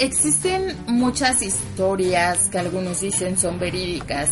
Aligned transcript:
Existen 0.00 0.76
muchas 0.86 1.40
historias 1.42 2.48
que 2.48 2.58
algunos 2.58 3.00
dicen 3.00 3.38
son 3.38 3.58
verídicas, 3.58 4.30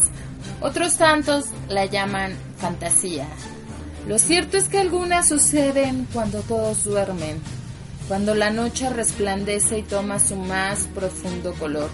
otros 0.61 0.97
tantos 0.97 1.45
la 1.69 1.85
llaman 1.85 2.33
fantasía. 2.57 3.29
Lo 4.09 4.19
cierto 4.19 4.57
es 4.57 4.69
que 4.69 4.79
algunas 4.79 5.29
suceden 5.29 6.09
cuando 6.13 6.41
todos 6.41 6.85
duermen, 6.85 7.41
cuando 8.09 8.35
la 8.35 8.51
noche 8.51 8.89
resplandece 8.89 9.79
y 9.79 9.83
toma 9.83 10.19
su 10.19 10.35
más 10.35 10.89
profundo 10.95 11.53
color. 11.55 11.91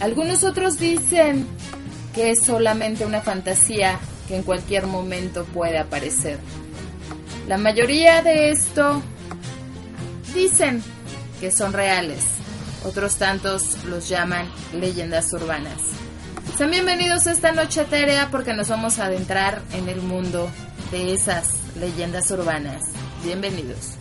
Algunos 0.00 0.42
otros 0.44 0.78
dicen 0.78 1.46
que 2.14 2.32
es 2.32 2.44
solamente 2.44 3.06
una 3.06 3.20
fantasía 3.20 3.98
que 4.26 4.36
en 4.36 4.42
cualquier 4.42 4.86
momento 4.86 5.44
puede 5.44 5.78
aparecer. 5.78 6.38
La 7.46 7.58
mayoría 7.58 8.22
de 8.22 8.50
esto 8.50 9.00
dicen 10.34 10.82
que 11.40 11.52
son 11.52 11.72
reales. 11.72 12.18
Otros 12.84 13.16
tantos 13.16 13.84
los 13.84 14.08
llaman 14.08 14.48
leyendas 14.74 15.32
urbanas. 15.32 15.80
Sean 16.56 16.70
bienvenidos 16.70 17.26
a 17.26 17.32
esta 17.32 17.52
noche 17.52 17.82
etérea 17.82 18.28
porque 18.30 18.52
nos 18.54 18.68
vamos 18.68 18.98
a 18.98 19.06
adentrar 19.06 19.62
en 19.72 19.88
el 19.88 20.00
mundo 20.00 20.50
de 20.90 21.12
esas 21.12 21.54
leyendas 21.78 22.30
urbanas. 22.30 22.82
Bienvenidos. 23.24 23.96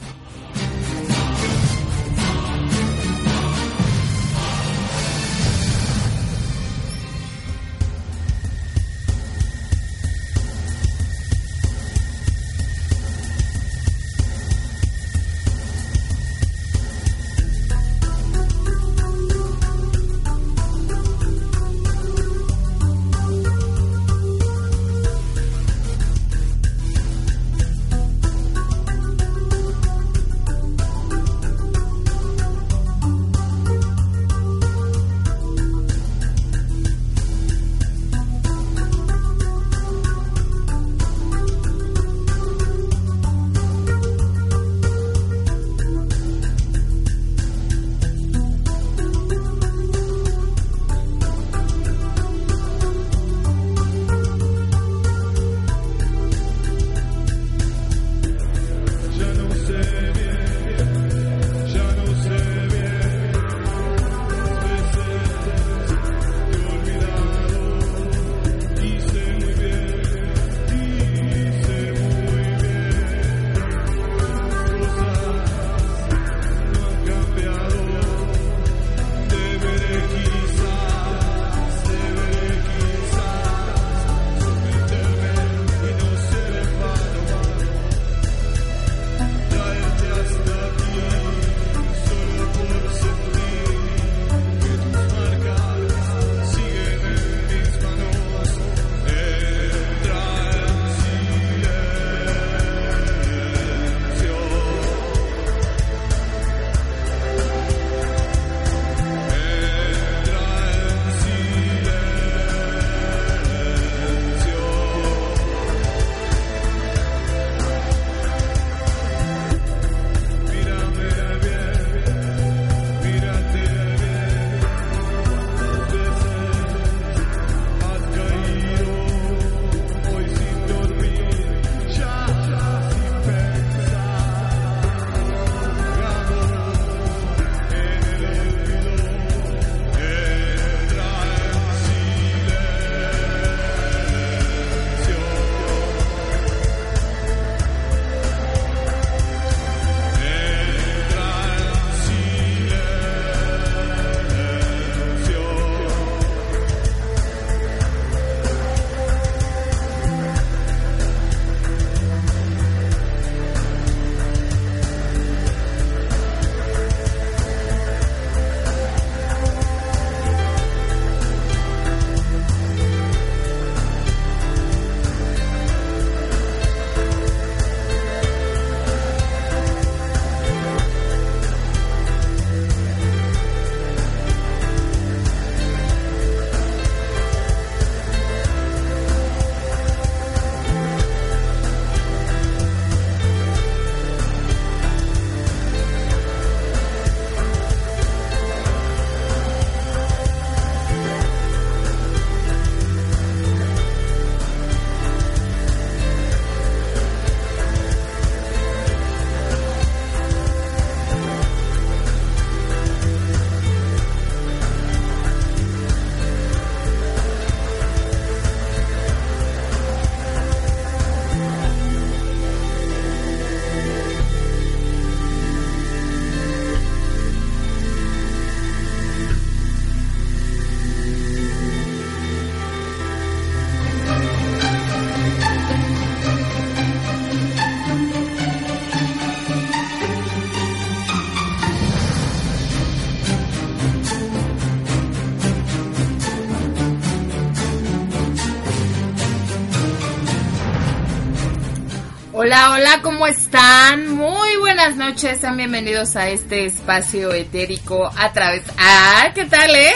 Hola, 252.45 252.73
hola, 252.73 252.99
¿cómo 253.01 253.25
están? 253.25 254.07
Muy 254.13 254.57
buenas 254.59 254.95
noches, 254.97 255.39
sean 255.39 255.57
bienvenidos 255.57 256.15
a 256.15 256.29
este 256.29 256.67
espacio 256.67 257.33
etérico 257.33 258.11
a 258.15 258.33
través... 258.33 258.61
Ah, 258.77 259.31
¿qué 259.33 259.45
tal, 259.45 259.75
eh? 259.75 259.93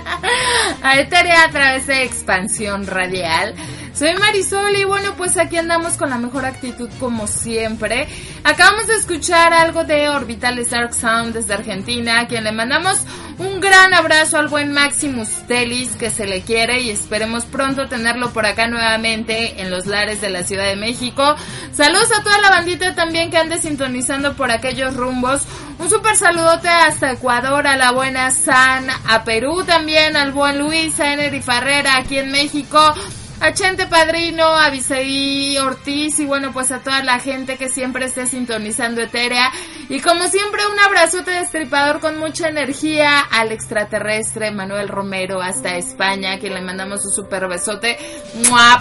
a 0.82 0.98
Eteria 0.98 1.44
a 1.44 1.50
través 1.50 1.86
de 1.86 2.02
expansión 2.02 2.86
radial. 2.86 3.54
Soy 3.92 4.14
Marisol 4.14 4.74
y 4.74 4.84
bueno, 4.84 5.16
pues 5.18 5.36
aquí 5.36 5.58
andamos 5.58 5.98
con 5.98 6.08
la 6.08 6.16
mejor 6.16 6.46
actitud 6.46 6.88
como 6.98 7.26
siempre. 7.26 8.08
Acabamos 8.46 8.86
de 8.86 8.94
escuchar 8.94 9.52
algo 9.52 9.82
de 9.82 10.08
Orbitales 10.08 10.70
Dark 10.70 10.94
Sound 10.94 11.34
desde 11.34 11.52
Argentina, 11.52 12.20
a 12.20 12.28
quien 12.28 12.44
le 12.44 12.52
mandamos 12.52 12.96
un 13.38 13.58
gran 13.60 13.92
abrazo 13.92 14.38
al 14.38 14.46
buen 14.46 14.72
Maximus 14.72 15.28
Telis 15.48 15.96
que 15.96 16.10
se 16.10 16.28
le 16.28 16.42
quiere 16.42 16.80
y 16.80 16.90
esperemos 16.90 17.44
pronto 17.44 17.88
tenerlo 17.88 18.30
por 18.32 18.46
acá 18.46 18.68
nuevamente 18.68 19.60
en 19.60 19.72
los 19.72 19.86
lares 19.86 20.20
de 20.20 20.30
la 20.30 20.44
Ciudad 20.44 20.66
de 20.66 20.76
México. 20.76 21.34
Saludos 21.72 22.12
a 22.16 22.22
toda 22.22 22.38
la 22.38 22.50
bandita 22.50 22.94
también 22.94 23.32
que 23.32 23.36
ande 23.36 23.58
sintonizando 23.58 24.36
por 24.36 24.52
aquellos 24.52 24.94
rumbos. 24.94 25.42
Un 25.80 25.90
super 25.90 26.14
saludote 26.14 26.68
hasta 26.68 27.10
Ecuador, 27.10 27.66
a 27.66 27.76
la 27.76 27.90
buena 27.90 28.30
San, 28.30 28.86
a 29.08 29.24
Perú 29.24 29.64
también, 29.64 30.16
al 30.16 30.30
buen 30.30 30.60
Luis, 30.60 31.00
a 31.00 31.14
Enery 31.14 31.42
Farrera 31.42 31.96
aquí 31.96 32.18
en 32.18 32.30
México 32.30 32.94
a 33.40 33.52
Chente 33.52 33.86
Padrino, 33.86 34.44
a 34.44 34.70
Viseí 34.70 35.58
Ortiz 35.58 36.18
y 36.18 36.24
bueno, 36.24 36.52
pues 36.52 36.72
a 36.72 36.80
toda 36.80 37.02
la 37.02 37.18
gente 37.18 37.56
que 37.56 37.68
siempre 37.68 38.06
esté 38.06 38.26
sintonizando 38.26 39.00
Eterea. 39.02 39.50
Y 39.88 40.00
como 40.00 40.26
siempre, 40.28 40.62
un 40.66 40.78
abrazote 40.80 41.30
destripador 41.30 42.00
con 42.00 42.18
mucha 42.18 42.48
energía 42.48 43.20
al 43.20 43.52
extraterrestre 43.52 44.50
Manuel 44.50 44.88
Romero 44.88 45.40
hasta 45.40 45.76
España, 45.76 46.32
a 46.32 46.38
quien 46.38 46.54
le 46.54 46.60
mandamos 46.60 47.04
un 47.04 47.12
super 47.12 47.46
besote. 47.46 47.96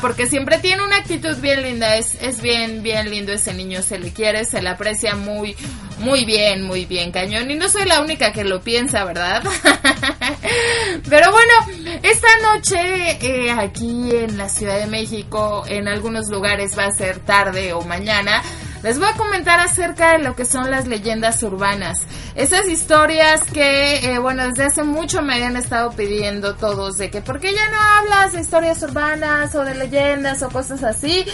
Porque 0.01 0.27
siempre 0.27 0.57
tiene 0.57 0.83
una 0.83 0.97
actitud 0.97 1.37
bien 1.37 1.61
linda, 1.61 1.95
es, 1.95 2.15
es 2.21 2.41
bien, 2.41 2.81
bien 2.81 3.09
lindo 3.09 3.31
ese 3.33 3.53
niño, 3.53 3.81
se 3.81 3.99
le 3.99 4.13
quiere, 4.13 4.45
se 4.45 4.61
le 4.61 4.69
aprecia 4.69 5.15
muy, 5.15 5.55
muy 5.99 6.25
bien, 6.25 6.63
muy 6.63 6.85
bien, 6.85 7.11
cañón. 7.11 7.49
Y 7.51 7.55
no 7.55 7.69
soy 7.69 7.85
la 7.85 8.01
única 8.01 8.31
que 8.31 8.43
lo 8.43 8.61
piensa, 8.61 9.03
¿verdad? 9.05 9.43
Pero 11.09 11.31
bueno, 11.31 11.53
esta 12.03 12.27
noche 12.41 13.17
eh, 13.21 13.51
aquí 13.51 14.09
en 14.11 14.37
la 14.37 14.49
Ciudad 14.49 14.79
de 14.79 14.87
México, 14.87 15.63
en 15.67 15.87
algunos 15.87 16.29
lugares 16.29 16.77
va 16.77 16.85
a 16.85 16.91
ser 16.91 17.19
tarde 17.19 17.73
o 17.73 17.81
mañana, 17.81 18.41
les 18.85 18.99
voy 18.99 19.07
a 19.07 19.13
comentar 19.13 19.59
acerca 19.59 20.11
de 20.11 20.19
lo 20.19 20.35
que 20.35 20.45
son 20.45 20.69
las 20.69 20.85
leyendas 20.85 21.41
urbanas. 21.41 22.03
Esas 22.35 22.67
historias 22.67 23.41
que, 23.51 24.13
eh, 24.13 24.19
bueno, 24.19 24.47
desde 24.47 24.65
hace 24.65 24.83
mucho 24.83 25.23
me 25.23 25.33
habían 25.33 25.57
estado 25.57 25.89
pidiendo 25.93 26.53
todos 26.53 26.99
de 26.99 27.09
que, 27.09 27.19
¿por 27.19 27.39
qué 27.39 27.51
ya 27.51 27.67
no 27.69 27.77
hablas 27.79 28.33
de 28.33 28.41
historias 28.41 28.83
urbanas 28.83 29.55
o 29.55 29.63
de 29.63 29.73
leyendas 29.73 30.43
o 30.43 30.49
cosas 30.49 30.83
así? 30.83 31.25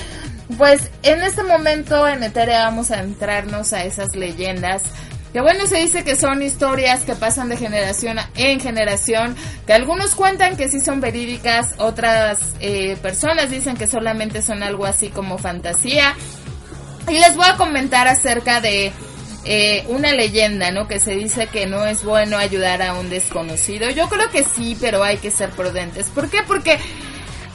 Pues 0.57 0.89
en 1.03 1.21
este 1.23 1.43
momento 1.43 2.07
en 2.07 2.23
Eterea 2.23 2.63
vamos 2.63 2.89
a 2.89 3.01
entrarnos 3.01 3.73
a 3.73 3.83
esas 3.83 4.15
leyendas. 4.15 4.83
Que 5.33 5.41
bueno, 5.41 5.65
se 5.65 5.77
dice 5.77 6.05
que 6.05 6.15
son 6.15 6.41
historias 6.41 7.01
que 7.01 7.15
pasan 7.15 7.49
de 7.49 7.57
generación 7.57 8.17
en 8.35 8.61
generación, 8.61 9.35
que 9.67 9.73
algunos 9.73 10.15
cuentan 10.15 10.55
que 10.55 10.69
sí 10.69 10.79
son 10.79 11.01
verídicas, 11.01 11.75
otras 11.79 12.53
eh, 12.61 12.97
personas 13.01 13.49
dicen 13.49 13.75
que 13.75 13.87
solamente 13.87 14.41
son 14.41 14.63
algo 14.63 14.85
así 14.85 15.09
como 15.09 15.37
fantasía. 15.37 16.15
Y 17.07 17.19
les 17.19 17.35
voy 17.35 17.45
a 17.47 17.57
comentar 17.57 18.07
acerca 18.07 18.61
de 18.61 18.91
eh, 19.43 19.85
una 19.89 20.11
leyenda, 20.11 20.71
¿no? 20.71 20.87
Que 20.87 20.99
se 20.99 21.15
dice 21.15 21.47
que 21.47 21.65
no 21.65 21.85
es 21.85 22.03
bueno 22.03 22.37
ayudar 22.37 22.81
a 22.81 22.93
un 22.93 23.09
desconocido. 23.09 23.89
Yo 23.89 24.07
creo 24.07 24.29
que 24.29 24.43
sí, 24.43 24.77
pero 24.79 25.03
hay 25.03 25.17
que 25.17 25.31
ser 25.31 25.49
prudentes. 25.49 26.09
¿Por 26.09 26.29
qué? 26.29 26.39
Porque 26.47 26.79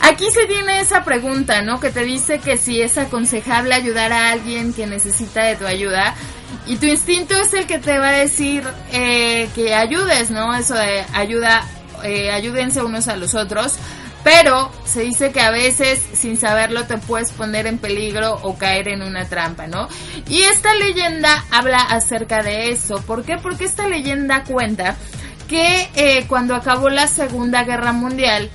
Aquí 0.00 0.30
se 0.30 0.46
tiene 0.46 0.80
esa 0.80 1.04
pregunta, 1.04 1.62
¿no? 1.62 1.80
Que 1.80 1.90
te 1.90 2.04
dice 2.04 2.38
que 2.38 2.58
si 2.58 2.80
es 2.80 2.98
aconsejable 2.98 3.74
ayudar 3.74 4.12
a 4.12 4.30
alguien 4.30 4.72
que 4.72 4.86
necesita 4.86 5.44
de 5.44 5.56
tu 5.56 5.66
ayuda 5.66 6.14
y 6.66 6.76
tu 6.76 6.86
instinto 6.86 7.34
es 7.34 7.54
el 7.54 7.66
que 7.66 7.78
te 7.78 7.98
va 7.98 8.10
a 8.10 8.12
decir 8.12 8.62
eh, 8.92 9.48
que 9.54 9.74
ayudes, 9.74 10.30
¿no? 10.30 10.54
Eso 10.54 10.74
de 10.74 11.04
ayuda, 11.12 11.66
eh, 12.04 12.30
ayúdense 12.30 12.82
unos 12.82 13.08
a 13.08 13.16
los 13.16 13.34
otros. 13.34 13.76
Pero 14.26 14.72
se 14.84 15.02
dice 15.02 15.30
que 15.30 15.40
a 15.40 15.52
veces 15.52 16.04
sin 16.14 16.36
saberlo 16.36 16.84
te 16.84 16.98
puedes 16.98 17.30
poner 17.30 17.68
en 17.68 17.78
peligro 17.78 18.34
o 18.42 18.58
caer 18.58 18.88
en 18.88 19.02
una 19.02 19.28
trampa, 19.28 19.68
¿no? 19.68 19.86
Y 20.28 20.42
esta 20.42 20.74
leyenda 20.74 21.44
habla 21.52 21.78
acerca 21.78 22.42
de 22.42 22.70
eso. 22.70 22.96
¿Por 23.02 23.22
qué? 23.24 23.36
Porque 23.36 23.66
esta 23.66 23.86
leyenda 23.86 24.42
cuenta 24.42 24.96
que 25.48 25.88
eh, 25.94 26.24
cuando 26.26 26.56
acabó 26.56 26.88
la 26.88 27.06
Segunda 27.06 27.62
Guerra 27.62 27.92
Mundial, 27.92 28.50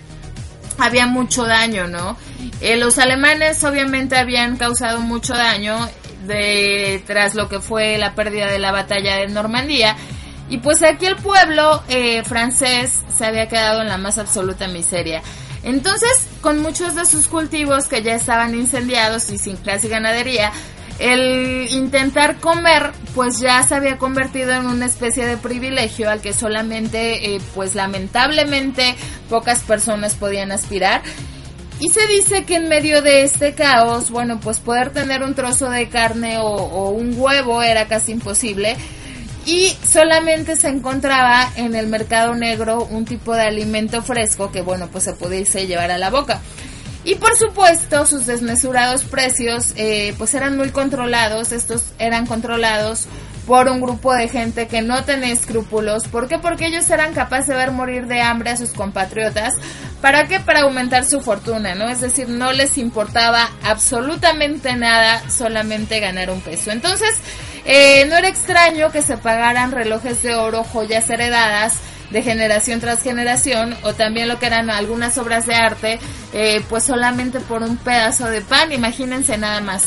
había 0.77 1.06
mucho 1.06 1.45
daño, 1.45 1.88
¿no? 1.88 2.17
Eh, 2.59 2.75
los 2.75 2.97
alemanes 2.97 3.63
obviamente 3.63 4.17
habían 4.17 4.57
causado 4.57 5.00
mucho 5.00 5.35
daño 5.35 5.89
de, 6.27 7.01
tras 7.07 7.33
lo 7.33 7.47
que 7.47 7.62
fue 7.62 7.97
la 7.97 8.13
pérdida 8.13 8.51
de 8.51 8.59
la 8.59 8.74
batalla 8.74 9.15
de 9.15 9.29
Normandía. 9.29 9.95
Y 10.50 10.57
pues 10.57 10.83
aquí 10.83 11.06
el 11.06 11.15
pueblo 11.15 11.81
eh, 11.88 12.24
francés 12.25 13.03
se 13.17 13.25
había 13.25 13.47
quedado 13.47 13.81
en 13.81 13.88
la 13.88 13.97
más 13.97 14.17
absoluta 14.17 14.67
miseria. 14.67 15.21
Entonces, 15.63 16.10
con 16.42 16.60
muchos 16.60 16.96
de 16.96 17.06
sus 17.06 17.28
cultivos 17.28 17.88
que 17.88 18.02
ya 18.02 18.16
estaban 18.16 18.56
incendiados 18.56 19.30
y 19.30 19.38
sin 19.38 19.58
clase 19.58 19.88
ganadería, 19.88 20.52
el 21.00 21.68
intentar 21.72 22.38
comer 22.40 22.92
pues 23.16 23.40
ya 23.40 23.63
se 23.63 23.75
había 23.75 23.98
convertido 23.98 24.52
en 24.54 24.68
una 24.68 24.86
especie 24.86 25.25
de 25.25 25.38
privilegio 25.38 26.10
al 26.10 26.22
que 26.22 26.31
solamente 26.34 27.36
eh, 27.36 27.42
pues 27.56 27.74
lamentablemente 27.75 28.96
pocas 29.30 29.60
personas 29.62 30.13
podían 30.13 30.51
aspirar. 30.51 31.01
Y 31.80 31.89
se 31.89 32.06
dice 32.06 32.44
que 32.46 32.58
en 32.58 32.70
medio 32.70 33.01
de 33.01 33.24
este 33.24 33.53
caos 33.53 34.12
bueno 34.12 34.39
pues 34.39 34.60
poder 34.60 34.91
tener 34.91 35.24
un 35.24 35.34
trozo 35.34 35.70
de 35.70 35.89
carne 35.89 36.38
o, 36.38 36.46
o 36.46 36.89
un 36.91 37.15
huevo 37.18 37.63
era 37.63 37.88
casi 37.88 38.12
imposible 38.12 38.77
y 39.45 39.75
solamente 39.88 40.55
se 40.55 40.69
encontraba 40.69 41.51
en 41.55 41.75
el 41.75 41.88
mercado 41.88 42.36
negro 42.36 42.86
un 42.86 43.05
tipo 43.05 43.33
de 43.33 43.43
alimento 43.43 44.01
fresco 44.01 44.51
que 44.51 44.62
bueno 44.62 44.88
pues 44.91 45.03
se 45.03 45.13
pudiese 45.13 45.67
llevar 45.67 45.91
a 45.91 45.98
la 45.98 46.10
boca 46.10 46.41
y 47.03 47.15
por 47.15 47.36
supuesto, 47.36 48.05
sus 48.05 48.25
desmesurados 48.25 49.03
precios 49.03 49.74
eh, 49.75 50.13
pues 50.17 50.34
eran 50.34 50.58
muy 50.58 50.70
controlados, 50.70 51.51
estos 51.51 51.86
eran 51.98 52.27
controlados 52.27 53.08
por 53.48 53.67
un 53.67 53.81
grupo 53.81 54.13
de 54.13 54.27
gente 54.27 54.67
que 54.67 54.81
no 54.81 55.03
tenía 55.03 55.34
escrúpulos. 55.34 56.08
¿Por 56.08 56.27
qué? 56.27 56.38
Porque 56.38 56.67
ellos 56.67 56.89
eran 56.89 57.13
capaces 57.13 57.48
de 57.48 57.55
ver 57.55 57.72
morir 57.72 58.08
de 58.08 58.22
hambre 58.22 58.51
a 58.51 58.58
sus 58.58 58.72
compatriotas. 58.72 59.55
¿Para 60.00 60.27
qué? 60.27 60.39
Para 60.39 60.62
aumentar 60.62 61.05
su 61.05 61.22
fortuna, 61.22 61.75
¿no? 61.75 61.89
Es 61.89 62.01
decir, 62.01 62.29
no 62.29 62.53
les 62.53 62.77
importaba 62.77 63.50
absolutamente 63.63 64.75
nada, 64.75 65.27
solamente 65.29 66.00
ganar 66.00 66.29
un 66.29 66.41
peso. 66.41 66.72
Entonces, 66.72 67.12
eh, 67.65 68.05
no 68.05 68.17
era 68.17 68.27
extraño 68.27 68.91
que 68.91 69.01
se 69.01 69.17
pagaran 69.17 69.72
relojes 69.72 70.22
de 70.24 70.36
oro, 70.36 70.63
joyas 70.63 71.10
heredadas, 71.10 71.74
de 72.12 72.24
generación 72.24 72.80
tras 72.80 73.01
generación 73.01 73.75
o 73.84 73.94
también 73.94 74.27
lo 74.27 74.39
que 74.39 74.48
eran 74.48 74.70
algunas 74.70 75.18
obras 75.18 75.46
de 75.46 75.56
arte 75.56 76.00
eh, 76.34 76.62
pues 76.70 76.84
solamente 76.84 77.39
por 77.39 77.63
un 77.63 77.77
pedazo 77.77 78.27
de 78.27 78.41
pan 78.41 78.72
imagínense 78.72 79.38
nada 79.38 79.62
más. 79.62 79.86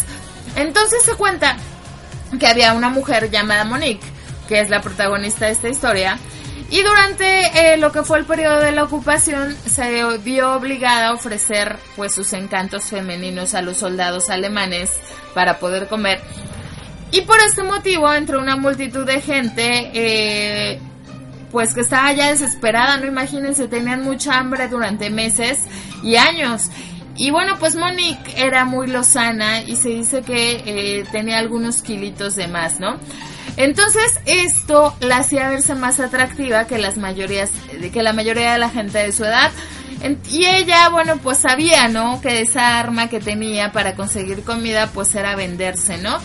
Entonces 0.56 1.02
se 1.04 1.14
cuenta 1.14 1.56
que 2.38 2.46
había 2.46 2.72
una 2.72 2.88
mujer 2.88 3.30
llamada 3.30 3.64
Monique 3.64 4.06
que 4.48 4.60
es 4.60 4.70
la 4.70 4.80
protagonista 4.80 5.46
de 5.46 5.52
esta 5.52 5.68
historia 5.68 6.18
y 6.70 6.82
durante 6.82 7.74
eh, 7.74 7.76
lo 7.76 7.92
que 7.92 8.02
fue 8.02 8.18
el 8.18 8.24
periodo 8.24 8.60
de 8.60 8.72
la 8.72 8.84
ocupación 8.84 9.54
se 9.66 10.02
vio 10.18 10.54
obligada 10.54 11.08
a 11.08 11.12
ofrecer 11.12 11.76
pues 11.94 12.14
sus 12.14 12.32
encantos 12.32 12.84
femeninos 12.84 13.54
a 13.54 13.62
los 13.62 13.76
soldados 13.76 14.30
alemanes 14.30 14.90
para 15.34 15.58
poder 15.58 15.88
comer. 15.88 16.20
Y 17.10 17.20
por 17.20 17.38
este 17.40 17.62
motivo 17.62 18.12
entre 18.12 18.38
una 18.38 18.56
multitud 18.56 19.06
de 19.06 19.20
gente 19.20 19.90
eh, 19.94 20.80
pues 21.54 21.72
que 21.72 21.82
estaba 21.82 22.12
ya 22.12 22.30
desesperada, 22.30 22.96
no 22.96 23.06
imagínense, 23.06 23.68
tenían 23.68 24.02
mucha 24.02 24.36
hambre 24.36 24.66
durante 24.66 25.08
meses 25.08 25.60
y 26.02 26.16
años. 26.16 26.68
Y 27.14 27.30
bueno, 27.30 27.60
pues 27.60 27.76
Monique 27.76 28.34
era 28.36 28.64
muy 28.64 28.88
lozana 28.88 29.62
y 29.62 29.76
se 29.76 29.90
dice 29.90 30.22
que 30.22 30.64
eh, 30.66 31.04
tenía 31.12 31.38
algunos 31.38 31.80
kilitos 31.80 32.34
de 32.34 32.48
más, 32.48 32.80
¿no? 32.80 32.98
Entonces 33.56 34.18
esto 34.26 34.96
la 34.98 35.18
hacía 35.18 35.48
verse 35.48 35.76
más 35.76 36.00
atractiva 36.00 36.66
que 36.66 36.78
las 36.78 36.96
mayorías, 36.96 37.52
que 37.92 38.02
la 38.02 38.12
mayoría 38.12 38.54
de 38.54 38.58
la 38.58 38.70
gente 38.70 38.98
de 38.98 39.12
su 39.12 39.24
edad. 39.24 39.52
Y 40.32 40.46
ella, 40.46 40.88
bueno, 40.88 41.18
pues 41.18 41.38
sabía, 41.38 41.86
¿no? 41.86 42.20
Que 42.20 42.40
esa 42.40 42.80
arma 42.80 43.08
que 43.08 43.20
tenía 43.20 43.70
para 43.70 43.94
conseguir 43.94 44.42
comida, 44.42 44.88
pues 44.92 45.14
era 45.14 45.36
venderse, 45.36 45.98
¿no? 45.98 46.18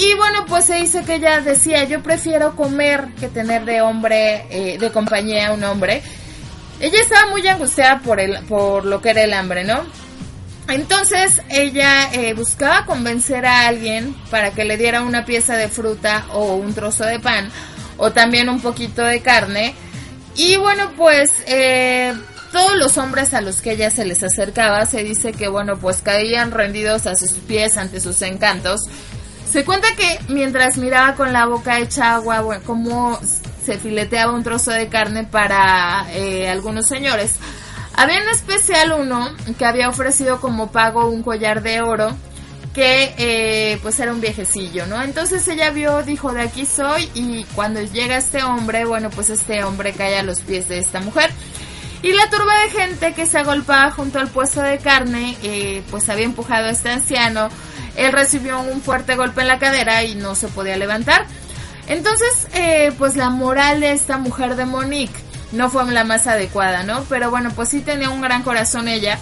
Y 0.00 0.14
bueno, 0.14 0.46
pues 0.46 0.66
se 0.66 0.76
dice 0.76 1.02
que 1.02 1.16
ella 1.16 1.40
decía, 1.40 1.82
yo 1.82 2.04
prefiero 2.04 2.54
comer 2.54 3.08
que 3.18 3.26
tener 3.26 3.64
de 3.64 3.80
hombre, 3.80 4.46
eh, 4.48 4.78
de 4.78 4.92
compañía 4.92 5.48
a 5.48 5.52
un 5.52 5.64
hombre. 5.64 6.04
Ella 6.78 7.00
estaba 7.00 7.28
muy 7.32 7.44
angustiada 7.48 7.98
por, 7.98 8.20
el, 8.20 8.44
por 8.44 8.84
lo 8.84 9.02
que 9.02 9.10
era 9.10 9.24
el 9.24 9.34
hambre, 9.34 9.64
¿no? 9.64 9.82
Entonces 10.68 11.42
ella 11.48 12.12
eh, 12.12 12.32
buscaba 12.34 12.86
convencer 12.86 13.44
a 13.44 13.66
alguien 13.66 14.14
para 14.30 14.52
que 14.52 14.64
le 14.64 14.76
diera 14.76 15.02
una 15.02 15.24
pieza 15.24 15.56
de 15.56 15.66
fruta 15.66 16.26
o 16.32 16.54
un 16.54 16.74
trozo 16.74 17.04
de 17.04 17.18
pan 17.18 17.50
o 17.96 18.12
también 18.12 18.48
un 18.48 18.60
poquito 18.60 19.02
de 19.02 19.20
carne. 19.20 19.74
Y 20.36 20.58
bueno, 20.58 20.92
pues 20.96 21.32
eh, 21.48 22.14
todos 22.52 22.76
los 22.76 22.96
hombres 22.98 23.34
a 23.34 23.40
los 23.40 23.60
que 23.62 23.72
ella 23.72 23.90
se 23.90 24.04
les 24.04 24.22
acercaba 24.22 24.86
se 24.86 25.02
dice 25.02 25.32
que 25.32 25.48
bueno 25.48 25.76
pues 25.76 26.02
caían 26.02 26.52
rendidos 26.52 27.06
a 27.08 27.16
sus 27.16 27.32
pies 27.32 27.76
ante 27.76 28.00
sus 28.00 28.22
encantos. 28.22 28.82
Se 29.50 29.64
cuenta 29.64 29.88
que 29.96 30.18
mientras 30.28 30.76
miraba 30.76 31.14
con 31.14 31.32
la 31.32 31.46
boca 31.46 31.78
hecha 31.78 32.14
agua, 32.16 32.42
bueno, 32.42 32.62
como 32.66 33.18
se 33.64 33.78
fileteaba 33.78 34.32
un 34.32 34.42
trozo 34.42 34.70
de 34.70 34.88
carne 34.88 35.24
para 35.24 36.06
eh, 36.12 36.48
algunos 36.48 36.86
señores. 36.86 37.36
Había 37.94 38.18
en 38.18 38.28
especial 38.28 38.92
uno 38.92 39.28
que 39.58 39.64
había 39.64 39.88
ofrecido 39.88 40.40
como 40.40 40.70
pago 40.70 41.08
un 41.08 41.22
collar 41.22 41.62
de 41.62 41.80
oro 41.80 42.14
que 42.74 43.14
eh, 43.18 43.78
pues 43.82 43.98
era 43.98 44.12
un 44.12 44.20
viejecillo, 44.20 44.86
¿no? 44.86 45.02
Entonces 45.02 45.48
ella 45.48 45.70
vio, 45.70 46.02
dijo, 46.02 46.32
de 46.32 46.42
aquí 46.42 46.64
soy 46.64 47.10
y 47.14 47.44
cuando 47.54 47.80
llega 47.80 48.18
este 48.18 48.42
hombre, 48.44 48.84
bueno, 48.84 49.10
pues 49.10 49.30
este 49.30 49.64
hombre 49.64 49.92
cae 49.94 50.18
a 50.18 50.22
los 50.22 50.42
pies 50.42 50.68
de 50.68 50.78
esta 50.78 51.00
mujer. 51.00 51.30
Y 52.02 52.12
la 52.12 52.30
turba 52.30 52.52
de 52.62 52.70
gente 52.70 53.14
que 53.14 53.26
se 53.26 53.38
agolpaba 53.38 53.90
junto 53.90 54.20
al 54.20 54.28
puesto 54.28 54.60
de 54.62 54.78
carne, 54.78 55.36
eh, 55.42 55.82
pues 55.90 56.08
había 56.08 56.26
empujado 56.26 56.66
a 56.66 56.70
este 56.70 56.90
anciano. 56.90 57.48
Él 57.98 58.12
recibió 58.12 58.60
un 58.60 58.80
fuerte 58.80 59.16
golpe 59.16 59.40
en 59.40 59.48
la 59.48 59.58
cadera 59.58 60.04
y 60.04 60.14
no 60.14 60.34
se 60.34 60.48
podía 60.48 60.76
levantar. 60.76 61.26
Entonces, 61.88 62.46
eh, 62.54 62.92
pues 62.96 63.16
la 63.16 63.28
moral 63.28 63.80
de 63.80 63.92
esta 63.92 64.18
mujer 64.18 64.56
de 64.56 64.66
Monique 64.66 65.18
no 65.52 65.68
fue 65.68 65.84
la 65.90 66.04
más 66.04 66.26
adecuada, 66.26 66.84
¿no? 66.84 67.04
Pero 67.08 67.30
bueno, 67.30 67.50
pues 67.56 67.70
sí 67.70 67.80
tenía 67.80 68.10
un 68.10 68.20
gran 68.20 68.42
corazón 68.42 68.86
ella 68.88 69.18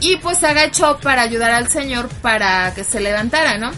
y 0.00 0.16
pues 0.16 0.42
agachó 0.42 0.98
para 0.98 1.22
ayudar 1.22 1.52
al 1.52 1.70
señor 1.70 2.08
para 2.22 2.74
que 2.74 2.84
se 2.84 3.00
levantara, 3.00 3.58
¿no? 3.58 3.70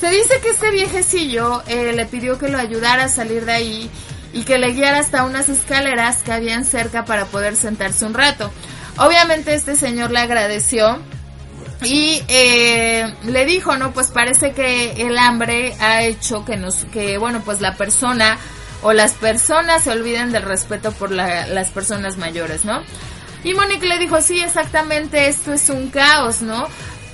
Se 0.00 0.10
dice 0.10 0.40
que 0.42 0.50
este 0.50 0.70
viejecillo 0.70 1.62
eh, 1.66 1.92
le 1.92 2.06
pidió 2.06 2.38
que 2.38 2.48
lo 2.48 2.58
ayudara 2.58 3.04
a 3.04 3.08
salir 3.08 3.44
de 3.44 3.52
ahí 3.52 3.90
y 4.32 4.44
que 4.44 4.58
le 4.58 4.72
guiara 4.72 5.00
hasta 5.00 5.24
unas 5.24 5.48
escaleras 5.48 6.22
que 6.22 6.32
habían 6.32 6.64
cerca 6.64 7.04
para 7.04 7.26
poder 7.26 7.56
sentarse 7.56 8.04
un 8.04 8.14
rato. 8.14 8.50
Obviamente 8.98 9.54
este 9.54 9.76
señor 9.76 10.10
le 10.10 10.20
agradeció 10.20 11.00
y 11.82 12.22
eh, 12.28 13.14
le 13.24 13.44
dijo, 13.44 13.76
no, 13.76 13.92
pues 13.92 14.08
parece 14.08 14.52
que 14.52 14.92
el 15.06 15.18
hambre 15.18 15.74
ha 15.80 16.02
hecho 16.02 16.44
que 16.44 16.56
nos, 16.56 16.84
que 16.86 17.18
bueno, 17.18 17.42
pues 17.44 17.60
la 17.60 17.74
persona 17.74 18.38
o 18.82 18.92
las 18.92 19.12
personas 19.12 19.84
se 19.84 19.90
olviden 19.90 20.32
del 20.32 20.42
respeto 20.42 20.92
por 20.92 21.10
las 21.10 21.68
personas 21.70 22.16
mayores, 22.16 22.64
¿no? 22.64 22.82
Y 23.44 23.54
Monique 23.54 23.86
le 23.86 23.98
dijo, 23.98 24.20
sí, 24.20 24.40
exactamente, 24.40 25.28
esto 25.28 25.52
es 25.52 25.70
un 25.70 25.88
caos, 25.90 26.42
¿no? 26.42 26.66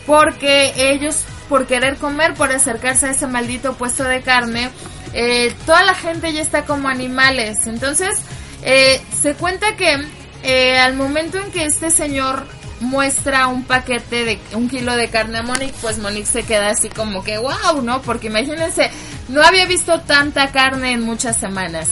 Porque 0.07 0.73
ellos, 0.77 1.25
por 1.49 1.67
querer 1.67 1.97
comer, 1.97 2.35
por 2.35 2.51
acercarse 2.51 3.07
a 3.07 3.11
ese 3.11 3.27
maldito 3.27 3.75
puesto 3.75 4.05
de 4.05 4.23
carne, 4.23 4.71
eh, 5.13 5.55
toda 5.67 5.83
la 5.83 5.95
gente 5.95 6.33
ya 6.33 6.41
está 6.41 6.65
como 6.65 6.89
animales. 6.89 7.67
Entonces, 7.67 8.23
eh, 8.63 9.01
se 9.21 9.35
cuenta 9.35 9.77
que 9.77 10.07
eh, 10.43 10.79
al 10.79 10.95
momento 10.95 11.39
en 11.39 11.51
que 11.53 11.65
este 11.65 11.91
señor 11.91 12.47
muestra 12.83 13.47
un 13.47 13.65
paquete 13.65 14.25
de 14.25 14.39
un 14.55 14.69
kilo 14.69 14.95
de 14.97 15.09
carne 15.09 15.39
a 15.39 15.43
Monique, 15.43 15.75
pues 15.81 15.99
Monique 15.99 16.27
se 16.27 16.43
queda 16.43 16.71
así 16.71 16.89
como 16.89 17.23
que 17.23 17.39
wow, 17.39 17.83
¿no? 17.83 18.03
Porque 18.03 18.27
imagínense, 18.27 18.91
no 19.29 19.43
había 19.43 19.67
visto 19.67 20.01
tanta 20.01 20.51
carne 20.51 20.93
en 20.93 21.03
muchas 21.03 21.37
semanas. 21.37 21.89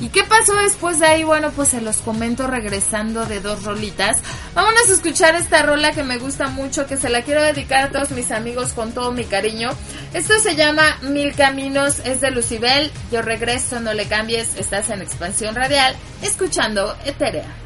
¿Y 0.00 0.08
qué 0.08 0.24
pasó 0.24 0.54
después 0.56 0.98
de 0.98 1.06
ahí? 1.06 1.24
Bueno, 1.24 1.50
pues 1.52 1.68
se 1.70 1.80
los 1.80 1.98
comento 1.98 2.46
regresando 2.46 3.24
de 3.26 3.40
dos 3.40 3.62
rolitas. 3.62 4.20
Vámonos 4.54 4.88
a 4.88 4.92
escuchar 4.92 5.34
esta 5.36 5.62
rola 5.62 5.92
que 5.92 6.02
me 6.02 6.18
gusta 6.18 6.48
mucho, 6.48 6.86
que 6.86 6.96
se 6.96 7.08
la 7.08 7.22
quiero 7.22 7.42
dedicar 7.42 7.84
a 7.84 7.90
todos 7.90 8.10
mis 8.10 8.30
amigos 8.30 8.72
con 8.72 8.92
todo 8.92 9.12
mi 9.12 9.24
cariño. 9.24 9.70
Esto 10.12 10.38
se 10.40 10.56
llama 10.56 10.98
Mil 11.02 11.34
Caminos, 11.34 12.00
es 12.04 12.20
de 12.20 12.32
Lucibel. 12.32 12.90
Yo 13.12 13.22
regreso, 13.22 13.80
no 13.80 13.94
le 13.94 14.06
cambies, 14.06 14.56
estás 14.56 14.90
en 14.90 15.00
expansión 15.00 15.54
radial, 15.54 15.94
escuchando 16.22 16.96
Eterea. 17.04 17.63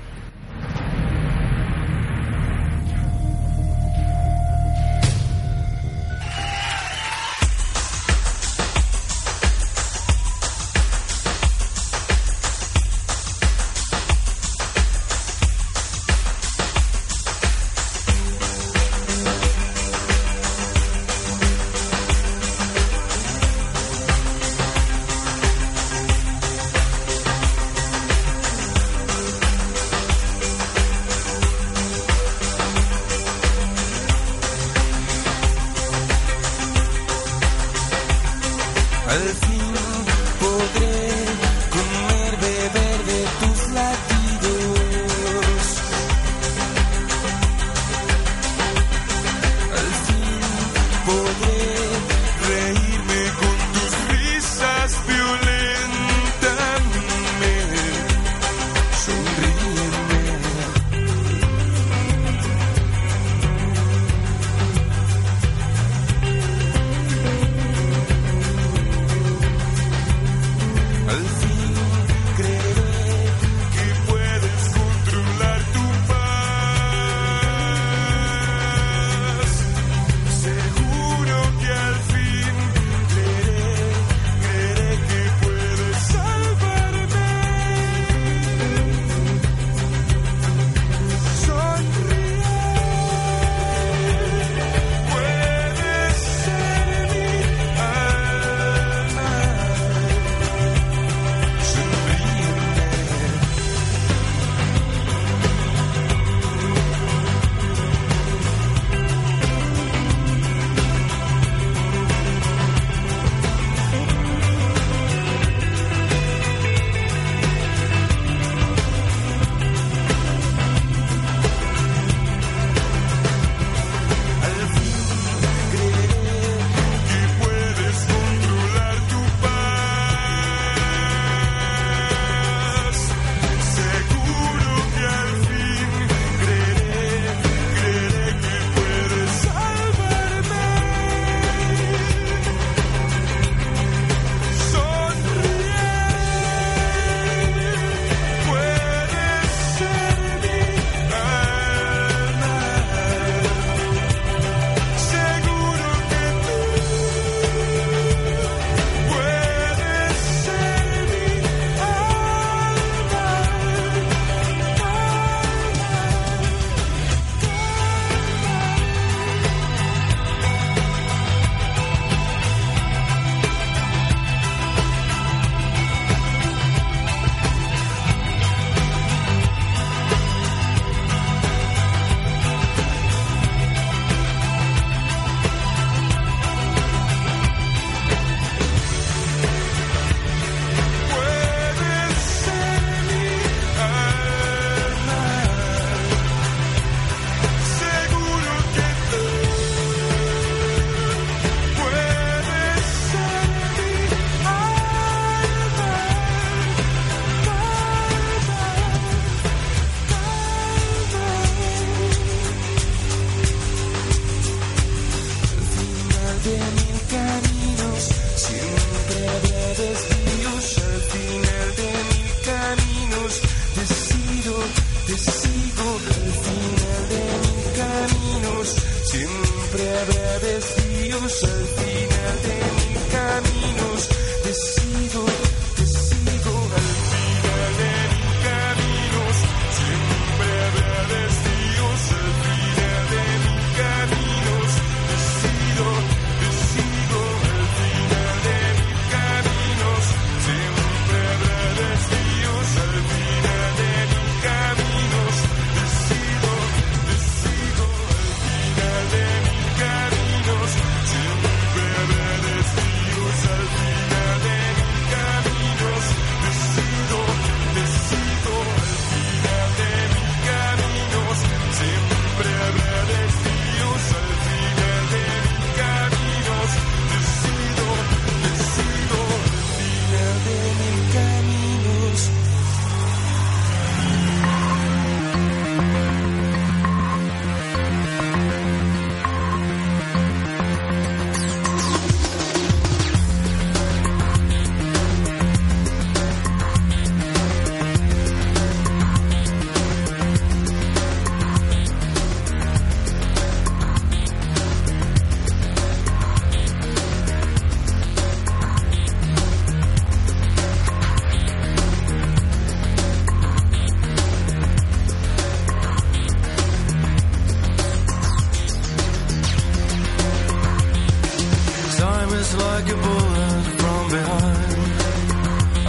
Is 322.41 322.55
like 322.55 322.89
a 322.89 322.99
bullet 323.05 323.65
from 323.81 324.03
behind. 324.17 324.81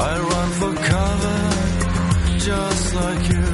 I 0.09 0.13
run 0.31 0.49
for 0.59 0.73
cover, 0.91 1.41
just 2.47 2.95
like 3.01 3.23
you. 3.33 3.49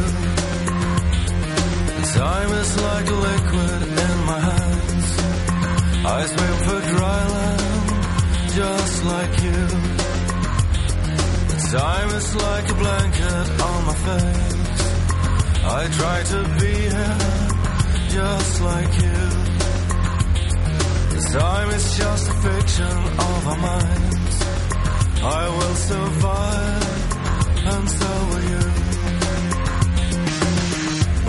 Time 2.15 2.51
is 2.63 2.71
like 2.87 3.07
a 3.15 3.17
liquid 3.29 3.81
in 4.05 4.15
my 4.31 4.39
hands. 4.49 5.09
I 6.17 6.21
swim 6.33 6.57
for 6.67 6.79
dry 6.93 7.21
land, 7.35 7.87
just 8.59 8.97
like 9.13 9.33
you. 9.45 9.61
Time 11.77 12.09
is 12.19 12.29
like 12.47 12.67
a 12.69 12.77
blanket 12.83 13.47
on 13.69 13.79
my 13.89 13.97
face. 14.07 14.81
I 15.77 15.81
try 15.99 16.17
to 16.33 16.39
be 16.61 16.73
here, 16.95 17.17
just 18.17 18.61
like 18.61 18.93
you. 19.03 19.44
Time 21.31 21.69
is 21.71 21.97
just 21.97 22.29
a 22.29 22.33
fiction 22.33 22.85
of 22.85 23.47
our 23.47 23.57
minds. 23.57 24.35
I 25.21 25.49
will 25.57 25.75
survive, 25.75 26.85
and 27.73 27.89
so 27.89 28.11
will 28.29 28.45
you. 28.51 28.65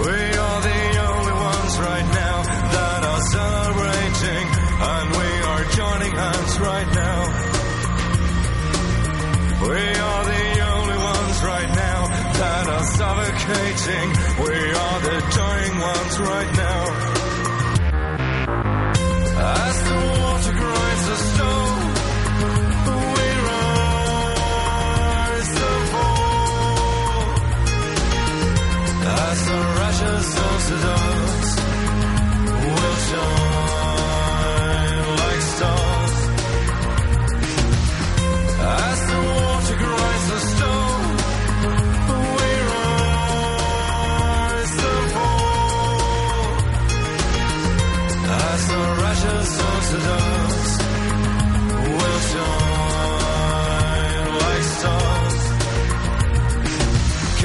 We 0.04 0.18
are 0.44 0.60
the 0.70 0.82
only 1.10 1.36
ones 1.50 1.72
right 1.88 2.08
now 2.22 2.36
that 2.76 3.00
are 3.12 3.22
celebrating, 3.36 4.46
and 4.92 5.06
we 5.18 5.28
are 5.50 5.64
joining 5.80 6.12
hands 6.12 6.54
right 6.60 6.90
now. 6.94 7.20
We 9.66 9.82
are 10.08 10.24
the 10.34 10.46
only 10.76 10.98
ones 11.12 11.36
right 11.42 11.70
now 11.74 12.00
that 12.40 12.64
are 12.76 12.86
suffocating. 13.00 14.08
We 14.44 14.56
are 14.84 15.00
the 15.08 15.18
dying 15.34 15.76
ones 15.80 16.14
right 16.20 16.52
now. 16.56 17.35
As 19.48 19.82
the 19.82 20.16
ashes 29.86 30.28
of 30.48 30.60
the 30.68 30.76
dust 30.84 31.58
will 32.64 32.96
shine 33.06 33.45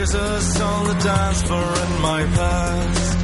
Kisses 0.02 0.60
on 0.60 0.88
the 0.88 0.96
dance 0.96 1.44
floor 1.44 1.74
in 1.86 2.02
my 2.02 2.24
past. 2.24 3.18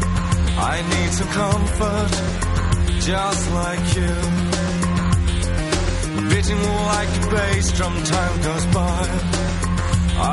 I 0.60 0.76
need 0.94 1.12
some 1.12 1.28
comfort, 1.30 2.12
just 3.02 3.52
like 3.52 3.86
you. 3.98 4.16
Beating 6.30 6.64
like 6.94 7.12
a 7.18 7.24
bass 7.34 7.72
drum, 7.72 7.96
time 8.04 8.42
goes 8.44 8.66
by. 8.68 9.08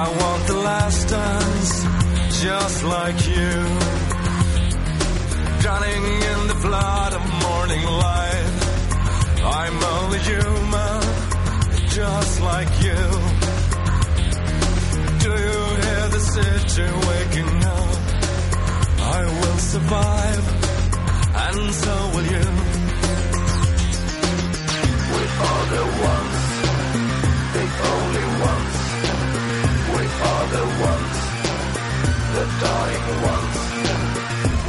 I 0.03 0.05
want 0.21 0.47
the 0.47 0.59
last 0.69 1.09
dance, 1.09 2.43
just 2.43 2.85
like 2.85 3.27
you 3.27 4.05
drowning 5.65 6.05
in 6.31 6.49
the 6.49 6.59
flood 6.61 7.15
of 7.15 7.24
the 16.77 16.91
waking 17.09 17.65
up? 17.65 17.91
I 18.99 19.25
will 19.41 19.59
survive, 19.59 20.45
and 21.47 21.75
so 21.83 21.95
will 22.15 22.29
you. 22.35 22.47
We 25.15 25.23
are 25.49 25.65
the 25.75 25.85
ones, 26.11 26.41
the 27.55 27.65
only 27.93 28.27
ones. 28.51 28.75
We 29.95 30.05
are 30.31 30.47
the 30.57 30.65
ones, 30.91 31.19
the 32.35 32.45
dying 32.65 33.09
ones. 33.33 33.59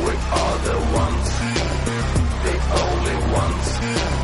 We 0.05 0.13
are 0.41 0.57
the 0.69 0.77
ones, 1.01 1.27
the 2.45 2.55
only 2.83 3.17
ones. 3.33 4.14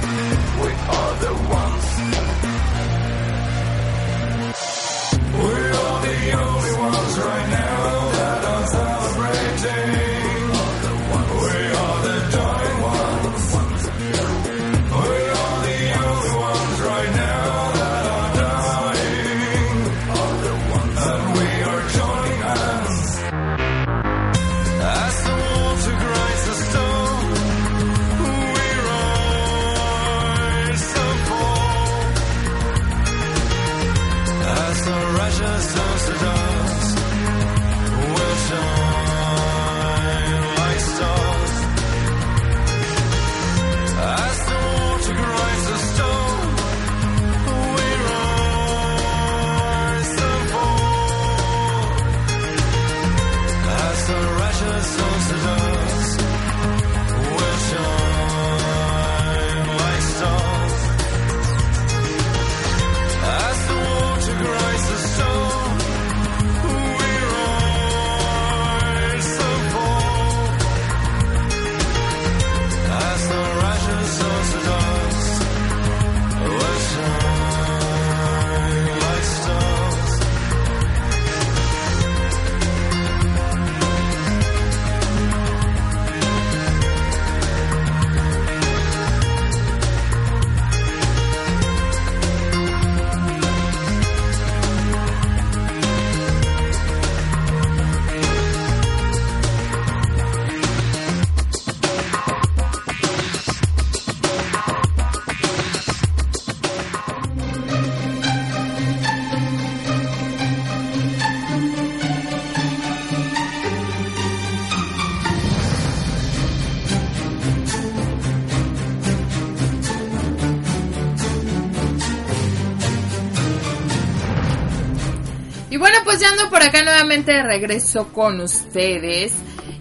Por 126.62 126.69
acá 126.69 126.84
nuevamente 126.84 127.32
de 127.32 127.41
regreso 127.41 128.10
con 128.13 128.39
ustedes. 128.39 129.34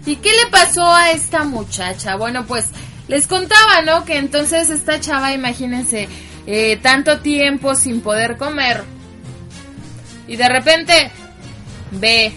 ¿Y 0.03 0.15
qué 0.15 0.31
le 0.31 0.47
pasó 0.49 0.91
a 0.91 1.11
esta 1.11 1.43
muchacha? 1.43 2.15
Bueno, 2.15 2.47
pues 2.47 2.69
les 3.07 3.27
contaba, 3.27 3.83
¿no? 3.83 4.03
Que 4.03 4.17
entonces 4.17 4.71
esta 4.71 4.99
chava, 4.99 5.31
imagínense, 5.31 6.09
eh, 6.47 6.77
tanto 6.77 7.19
tiempo 7.19 7.75
sin 7.75 8.01
poder 8.01 8.35
comer. 8.35 8.83
Y 10.27 10.37
de 10.37 10.49
repente 10.49 11.11
ve 11.91 12.33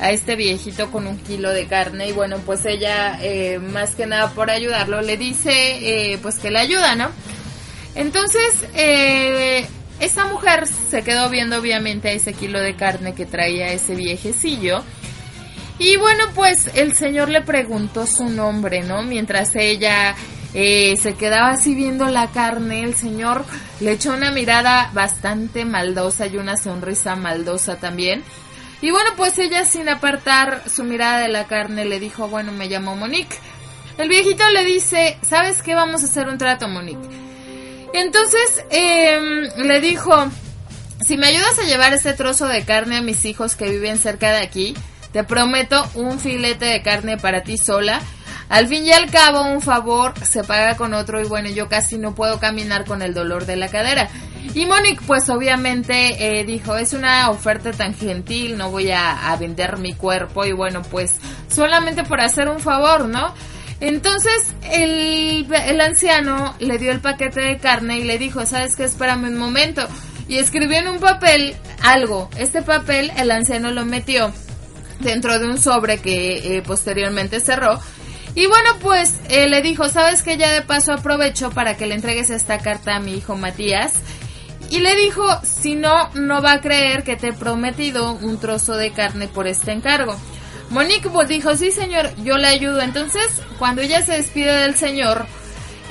a 0.00 0.12
este 0.12 0.34
viejito 0.34 0.90
con 0.90 1.06
un 1.06 1.18
kilo 1.18 1.50
de 1.50 1.66
carne 1.66 2.08
y 2.08 2.12
bueno, 2.12 2.38
pues 2.46 2.64
ella, 2.64 3.18
eh, 3.20 3.58
más 3.58 3.94
que 3.94 4.06
nada 4.06 4.30
por 4.30 4.50
ayudarlo, 4.50 5.02
le 5.02 5.18
dice 5.18 6.12
eh, 6.12 6.18
pues 6.22 6.38
que 6.38 6.50
le 6.50 6.60
ayuda, 6.60 6.94
¿no? 6.94 7.10
Entonces, 7.94 8.64
eh, 8.74 9.66
esta 10.00 10.26
mujer 10.26 10.66
se 10.66 11.02
quedó 11.02 11.28
viendo 11.28 11.58
obviamente 11.58 12.08
a 12.08 12.12
ese 12.12 12.32
kilo 12.32 12.60
de 12.60 12.76
carne 12.76 13.14
que 13.14 13.26
traía 13.26 13.72
ese 13.72 13.94
viejecillo. 13.94 14.82
Y 15.78 15.96
bueno, 15.96 16.24
pues 16.34 16.70
el 16.74 16.94
señor 16.94 17.28
le 17.28 17.42
preguntó 17.42 18.06
su 18.06 18.28
nombre, 18.28 18.82
¿no? 18.82 19.02
Mientras 19.02 19.54
ella 19.54 20.16
eh, 20.54 20.96
se 21.00 21.14
quedaba 21.14 21.50
así 21.50 21.74
viendo 21.74 22.06
la 22.08 22.28
carne, 22.28 22.82
el 22.82 22.94
señor 22.94 23.44
le 23.80 23.92
echó 23.92 24.12
una 24.12 24.32
mirada 24.32 24.90
bastante 24.92 25.64
maldosa 25.64 26.26
y 26.26 26.36
una 26.36 26.56
sonrisa 26.56 27.14
maldosa 27.16 27.76
también. 27.76 28.24
Y 28.80 28.90
bueno, 28.90 29.10
pues 29.16 29.38
ella 29.38 29.64
sin 29.64 29.88
apartar 29.88 30.62
su 30.68 30.84
mirada 30.84 31.20
de 31.20 31.28
la 31.28 31.46
carne 31.46 31.84
le 31.84 32.00
dijo, 32.00 32.28
bueno, 32.28 32.52
me 32.52 32.68
llamo 32.68 32.96
Monique. 32.96 33.36
El 33.98 34.08
viejito 34.08 34.48
le 34.50 34.64
dice, 34.64 35.18
¿sabes 35.22 35.62
qué? 35.62 35.74
Vamos 35.74 36.02
a 36.02 36.06
hacer 36.06 36.28
un 36.28 36.38
trato, 36.38 36.68
Monique. 36.68 37.27
Entonces 37.92 38.64
em, 38.70 39.66
le 39.66 39.80
dijo, 39.80 40.12
si 41.06 41.16
me 41.16 41.28
ayudas 41.28 41.58
a 41.58 41.64
llevar 41.64 41.92
ese 41.92 42.12
trozo 42.12 42.46
de 42.46 42.64
carne 42.64 42.96
a 42.96 43.02
mis 43.02 43.24
hijos 43.24 43.56
que 43.56 43.68
viven 43.68 43.98
cerca 43.98 44.30
de 44.30 44.42
aquí, 44.42 44.74
te 45.12 45.24
prometo 45.24 45.88
un 45.94 46.18
filete 46.18 46.66
de 46.66 46.82
carne 46.82 47.16
para 47.16 47.42
ti 47.42 47.56
sola. 47.56 48.00
Al 48.48 48.66
fin 48.66 48.84
y 48.86 48.92
al 48.92 49.10
cabo, 49.10 49.42
un 49.42 49.60
favor 49.60 50.14
se 50.22 50.42
paga 50.42 50.76
con 50.76 50.94
otro 50.94 51.20
y 51.20 51.24
bueno, 51.24 51.50
yo 51.50 51.68
casi 51.68 51.98
no 51.98 52.14
puedo 52.14 52.38
caminar 52.38 52.86
con 52.86 53.02
el 53.02 53.12
dolor 53.12 53.44
de 53.44 53.56
la 53.56 53.68
cadera. 53.68 54.08
Y 54.54 54.64
Monique, 54.64 55.02
pues 55.06 55.28
obviamente 55.28 56.40
eh, 56.40 56.44
dijo, 56.44 56.76
es 56.76 56.94
una 56.94 57.28
oferta 57.28 57.72
tan 57.72 57.94
gentil, 57.94 58.56
no 58.56 58.70
voy 58.70 58.90
a 58.90 59.36
vender 59.38 59.76
mi 59.76 59.92
cuerpo 59.92 60.46
y 60.46 60.52
bueno, 60.52 60.80
pues 60.82 61.16
solamente 61.54 62.04
por 62.04 62.20
hacer 62.22 62.48
un 62.48 62.58
favor, 62.58 63.04
¿no? 63.06 63.34
Entonces 63.80 64.54
el, 64.70 65.46
el 65.52 65.80
anciano 65.80 66.54
le 66.58 66.78
dio 66.78 66.90
el 66.90 67.00
paquete 67.00 67.40
de 67.40 67.58
carne 67.58 67.98
y 67.98 68.04
le 68.04 68.18
dijo, 68.18 68.44
¿sabes 68.44 68.74
qué? 68.76 68.84
Espérame 68.84 69.28
un 69.28 69.38
momento. 69.38 69.86
Y 70.28 70.38
escribió 70.38 70.78
en 70.78 70.88
un 70.88 70.98
papel 70.98 71.56
algo. 71.82 72.28
Este 72.36 72.62
papel 72.62 73.12
el 73.16 73.30
anciano 73.30 73.70
lo 73.70 73.84
metió 73.84 74.32
dentro 75.00 75.38
de 75.38 75.46
un 75.46 75.58
sobre 75.58 75.98
que 75.98 76.56
eh, 76.56 76.62
posteriormente 76.62 77.40
cerró. 77.40 77.78
Y 78.34 78.46
bueno, 78.46 78.70
pues 78.80 79.14
eh, 79.30 79.48
le 79.48 79.62
dijo, 79.62 79.88
¿sabes 79.88 80.22
qué? 80.22 80.36
Ya 80.36 80.52
de 80.52 80.62
paso 80.62 80.92
aprovecho 80.92 81.50
para 81.50 81.76
que 81.76 81.86
le 81.86 81.94
entregues 81.94 82.30
esta 82.30 82.58
carta 82.58 82.96
a 82.96 83.00
mi 83.00 83.14
hijo 83.14 83.36
Matías. 83.36 83.94
Y 84.70 84.80
le 84.80 84.94
dijo, 84.96 85.24
si 85.42 85.74
no, 85.74 86.10
no 86.14 86.42
va 86.42 86.52
a 86.52 86.60
creer 86.60 87.02
que 87.02 87.16
te 87.16 87.28
he 87.28 87.32
prometido 87.32 88.12
un 88.12 88.38
trozo 88.38 88.76
de 88.76 88.90
carne 88.92 89.28
por 89.28 89.46
este 89.46 89.72
encargo. 89.72 90.14
Monique 90.70 91.08
dijo, 91.28 91.56
sí 91.56 91.70
señor, 91.70 92.10
yo 92.22 92.36
le 92.36 92.48
ayudo. 92.48 92.80
Entonces, 92.80 93.26
cuando 93.58 93.82
ella 93.82 94.02
se 94.02 94.12
despide 94.12 94.52
del 94.52 94.74
señor, 94.76 95.26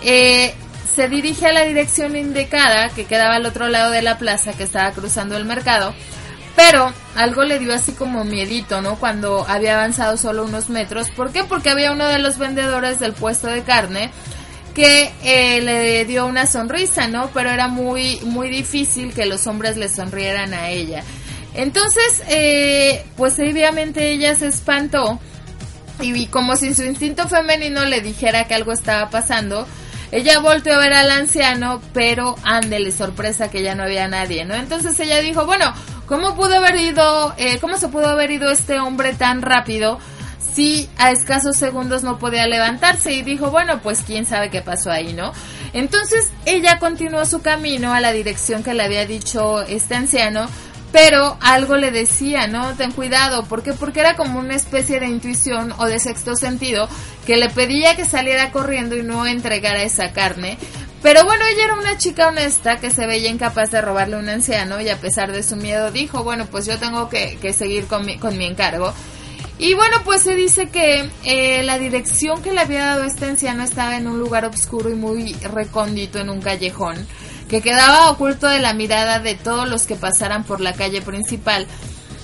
eh, 0.03 0.53
se 0.95 1.09
dirige 1.09 1.47
a 1.47 1.53
la 1.53 1.63
dirección 1.63 2.15
indicada, 2.15 2.89
que 2.89 3.05
quedaba 3.05 3.35
al 3.35 3.45
otro 3.45 3.67
lado 3.67 3.91
de 3.91 4.01
la 4.01 4.17
plaza, 4.17 4.53
que 4.53 4.63
estaba 4.63 4.91
cruzando 4.91 5.37
el 5.37 5.45
mercado. 5.45 5.93
Pero 6.55 6.91
algo 7.15 7.43
le 7.43 7.59
dio 7.59 7.73
así 7.73 7.91
como 7.91 8.23
miedito, 8.23 8.81
¿no? 8.81 8.95
Cuando 8.95 9.45
había 9.47 9.75
avanzado 9.75 10.17
solo 10.17 10.43
unos 10.43 10.69
metros. 10.69 11.11
¿Por 11.11 11.31
qué? 11.31 11.43
Porque 11.43 11.69
había 11.69 11.91
uno 11.91 12.07
de 12.07 12.17
los 12.17 12.39
vendedores 12.39 12.99
del 12.99 13.13
puesto 13.13 13.47
de 13.47 13.61
carne 13.61 14.09
que 14.73 15.11
eh, 15.23 15.61
le 15.61 16.05
dio 16.05 16.25
una 16.25 16.45
sonrisa, 16.45 17.07
¿no? 17.07 17.29
Pero 17.33 17.49
era 17.49 17.67
muy, 17.67 18.19
muy 18.21 18.49
difícil 18.49 19.13
que 19.13 19.25
los 19.25 19.45
hombres 19.47 19.77
le 19.77 19.89
sonrieran 19.89 20.53
a 20.53 20.69
ella. 20.69 21.03
Entonces, 21.57 22.23
eh, 22.29 23.03
pues 23.17 23.37
obviamente 23.39 24.11
ella 24.11 24.35
se 24.35 24.47
espantó 24.47 25.19
y 25.99 26.27
como 26.27 26.55
si 26.55 26.75
su 26.75 26.83
instinto 26.83 27.27
femenino 27.27 27.83
le 27.85 28.01
dijera 28.01 28.47
que 28.47 28.53
algo 28.53 28.71
estaba 28.71 29.09
pasando, 29.09 29.67
ella 30.11 30.39
volteó 30.39 30.75
a 30.75 30.77
ver 30.77 30.93
al 30.93 31.09
anciano, 31.09 31.81
pero 31.93 32.35
ándele, 32.43 32.91
sorpresa 32.91 33.49
que 33.49 33.63
ya 33.63 33.73
no 33.73 33.83
había 33.83 34.07
nadie, 34.07 34.45
¿no? 34.45 34.53
Entonces 34.53 34.99
ella 34.99 35.19
dijo, 35.19 35.47
bueno, 35.47 35.73
¿cómo 36.05 36.35
pudo 36.35 36.57
haber 36.57 36.75
ido, 36.75 37.33
eh, 37.37 37.57
cómo 37.59 37.77
se 37.77 37.87
pudo 37.87 38.07
haber 38.07 38.29
ido 38.29 38.51
este 38.51 38.79
hombre 38.79 39.13
tan 39.13 39.41
rápido 39.41 39.97
si 40.53 40.87
a 40.97 41.11
escasos 41.11 41.57
segundos 41.57 42.03
no 42.03 42.19
podía 42.19 42.45
levantarse? 42.45 43.13
Y 43.13 43.23
dijo, 43.23 43.49
bueno, 43.49 43.79
pues 43.81 44.03
quién 44.05 44.27
sabe 44.27 44.51
qué 44.51 44.61
pasó 44.61 44.91
ahí, 44.91 45.13
¿no? 45.13 45.33
Entonces 45.73 46.29
ella 46.45 46.79
continuó 46.79 47.25
su 47.25 47.41
camino 47.41 47.93
a 47.93 47.99
la 47.99 48.11
dirección 48.11 48.63
que 48.63 48.75
le 48.75 48.83
había 48.83 49.07
dicho 49.07 49.63
este 49.63 49.95
anciano, 49.95 50.47
pero 50.91 51.37
algo 51.41 51.75
le 51.75 51.91
decía, 51.91 52.47
¿no? 52.47 52.75
Ten 52.75 52.91
cuidado, 52.91 53.43
¿por 53.43 53.63
qué? 53.63 53.73
Porque 53.73 53.99
era 53.99 54.15
como 54.15 54.39
una 54.39 54.55
especie 54.55 54.99
de 54.99 55.07
intuición 55.07 55.73
o 55.77 55.85
de 55.85 55.99
sexto 55.99 56.35
sentido 56.35 56.87
que 57.25 57.37
le 57.37 57.49
pedía 57.49 57.95
que 57.95 58.05
saliera 58.05 58.51
corriendo 58.51 58.95
y 58.95 59.03
no 59.03 59.25
entregara 59.25 59.83
esa 59.83 60.11
carne. 60.13 60.57
Pero 61.03 61.25
bueno, 61.25 61.45
ella 61.45 61.65
era 61.65 61.75
una 61.75 61.97
chica 61.97 62.29
honesta 62.29 62.77
que 62.77 62.89
se 62.89 63.05
veía 63.05 63.29
incapaz 63.29 63.69
de 63.71 63.81
robarle 63.81 64.15
a 64.15 64.19
un 64.19 64.29
anciano 64.29 64.81
y 64.81 64.89
a 64.89 64.97
pesar 64.97 65.31
de 65.31 65.43
su 65.43 65.55
miedo 65.55 65.91
dijo, 65.91 66.23
bueno, 66.23 66.47
pues 66.47 66.65
yo 66.65 66.79
tengo 66.79 67.09
que, 67.09 67.37
que 67.41 67.53
seguir 67.53 67.85
con 67.85 68.05
mi, 68.05 68.17
con 68.17 68.37
mi 68.37 68.45
encargo. 68.45 68.93
Y 69.59 69.73
bueno, 69.73 69.97
pues 70.05 70.21
se 70.21 70.35
dice 70.35 70.69
que 70.69 71.09
eh, 71.23 71.63
la 71.63 71.79
dirección 71.79 72.41
que 72.41 72.53
le 72.53 72.61
había 72.61 72.85
dado 72.85 73.03
este 73.03 73.25
anciano 73.25 73.63
estaba 73.63 73.97
en 73.97 74.07
un 74.07 74.19
lugar 74.19 74.45
oscuro 74.45 74.89
y 74.89 74.95
muy 74.95 75.33
recóndito 75.33 76.19
en 76.19 76.29
un 76.29 76.41
callejón 76.41 77.07
que 77.49 77.61
quedaba 77.61 78.11
oculto 78.11 78.47
de 78.47 78.59
la 78.59 78.73
mirada 78.73 79.19
de 79.19 79.35
todos 79.35 79.67
los 79.67 79.83
que 79.83 79.95
pasaran 79.95 80.43
por 80.43 80.61
la 80.61 80.73
calle 80.73 81.01
principal. 81.01 81.67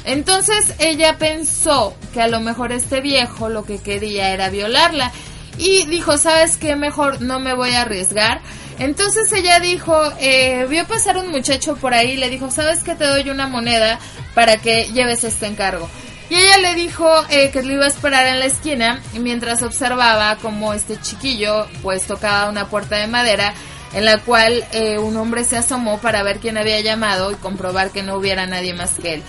Entonces 0.06 0.74
ella 0.80 1.18
pensó 1.18 1.96
que 2.14 2.22
a 2.22 2.28
lo 2.28 2.42
mejor 2.42 2.72
este 2.72 3.02
viejo 3.02 3.50
lo 3.50 3.64
que 3.64 3.80
quería 3.80 4.30
era 4.32 4.50
violarla 4.50 5.12
y 5.58 5.86
dijo, 5.86 6.18
¿sabes 6.18 6.58
qué? 6.58 6.76
Mejor 6.76 7.22
no 7.22 7.40
me 7.40 7.54
voy 7.54 7.72
a 7.72 7.82
arriesgar. 7.82 8.42
Entonces 8.80 9.32
ella 9.32 9.60
dijo, 9.60 9.96
eh, 10.20 10.66
vio 10.70 10.86
pasar 10.86 11.18
un 11.18 11.30
muchacho 11.30 11.76
por 11.76 11.94
ahí 11.94 12.18
le 12.18 12.30
dijo, 12.30 12.52
¿sabes 12.52 12.84
qué? 12.84 12.96
Te 12.96 13.06
doy 13.06 13.30
una 13.30 13.48
moneda 13.48 14.00
para 14.34 14.58
que 14.58 14.86
lleves 14.94 15.24
este 15.24 15.46
encargo. 15.46 15.90
Y 16.30 16.36
ella 16.36 16.58
le 16.58 16.76
dijo 16.76 17.08
eh, 17.30 17.52
que 17.52 17.62
lo 17.62 17.74
iba 17.74 17.86
a 17.86 17.90
esperar 17.90 18.28
en 18.28 18.40
la 18.40 18.46
esquina 18.46 19.02
mientras 19.14 19.62
observaba 19.62 20.36
como 20.38 20.74
este 20.74 21.00
chiquillo 21.00 21.68
pues 21.84 22.08
tocaba 22.08 22.50
una 22.50 22.68
puerta 22.68 22.98
de 22.98 23.08
madera 23.08 23.54
en 23.94 24.06
la 24.06 24.20
cual 24.20 24.66
eh, 24.72 24.98
un 24.98 25.18
hombre 25.18 25.44
se 25.44 25.58
asomó 25.58 26.00
para 26.00 26.24
ver 26.24 26.40
quién 26.40 26.58
había 26.58 26.80
llamado 26.82 27.32
y 27.32 27.36
comprobar 27.36 27.92
que 27.92 28.04
no 28.04 28.16
hubiera 28.16 28.46
nadie 28.46 28.74
más 28.74 28.92
que 29.02 29.16
él. 29.16 29.24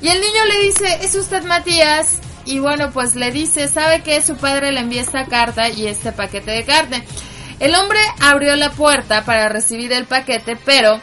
Y 0.00 0.08
el 0.08 0.20
niño 0.20 0.44
le 0.46 0.66
dice, 0.66 0.98
¿es 1.02 1.14
usted 1.14 1.44
Matías? 1.44 2.20
y 2.46 2.58
bueno, 2.58 2.90
pues 2.92 3.14
le 3.14 3.30
dice, 3.30 3.68
sabe 3.68 4.02
que 4.02 4.20
su 4.22 4.36
padre 4.36 4.72
le 4.72 4.80
envía 4.80 5.02
esta 5.02 5.26
carta 5.26 5.68
y 5.68 5.86
este 5.86 6.12
paquete 6.12 6.50
de 6.50 6.64
carne. 6.64 7.04
El 7.60 7.74
hombre 7.74 8.00
abrió 8.20 8.56
la 8.56 8.70
puerta 8.70 9.24
para 9.24 9.48
recibir 9.48 9.92
el 9.92 10.04
paquete, 10.04 10.56
pero 10.64 11.00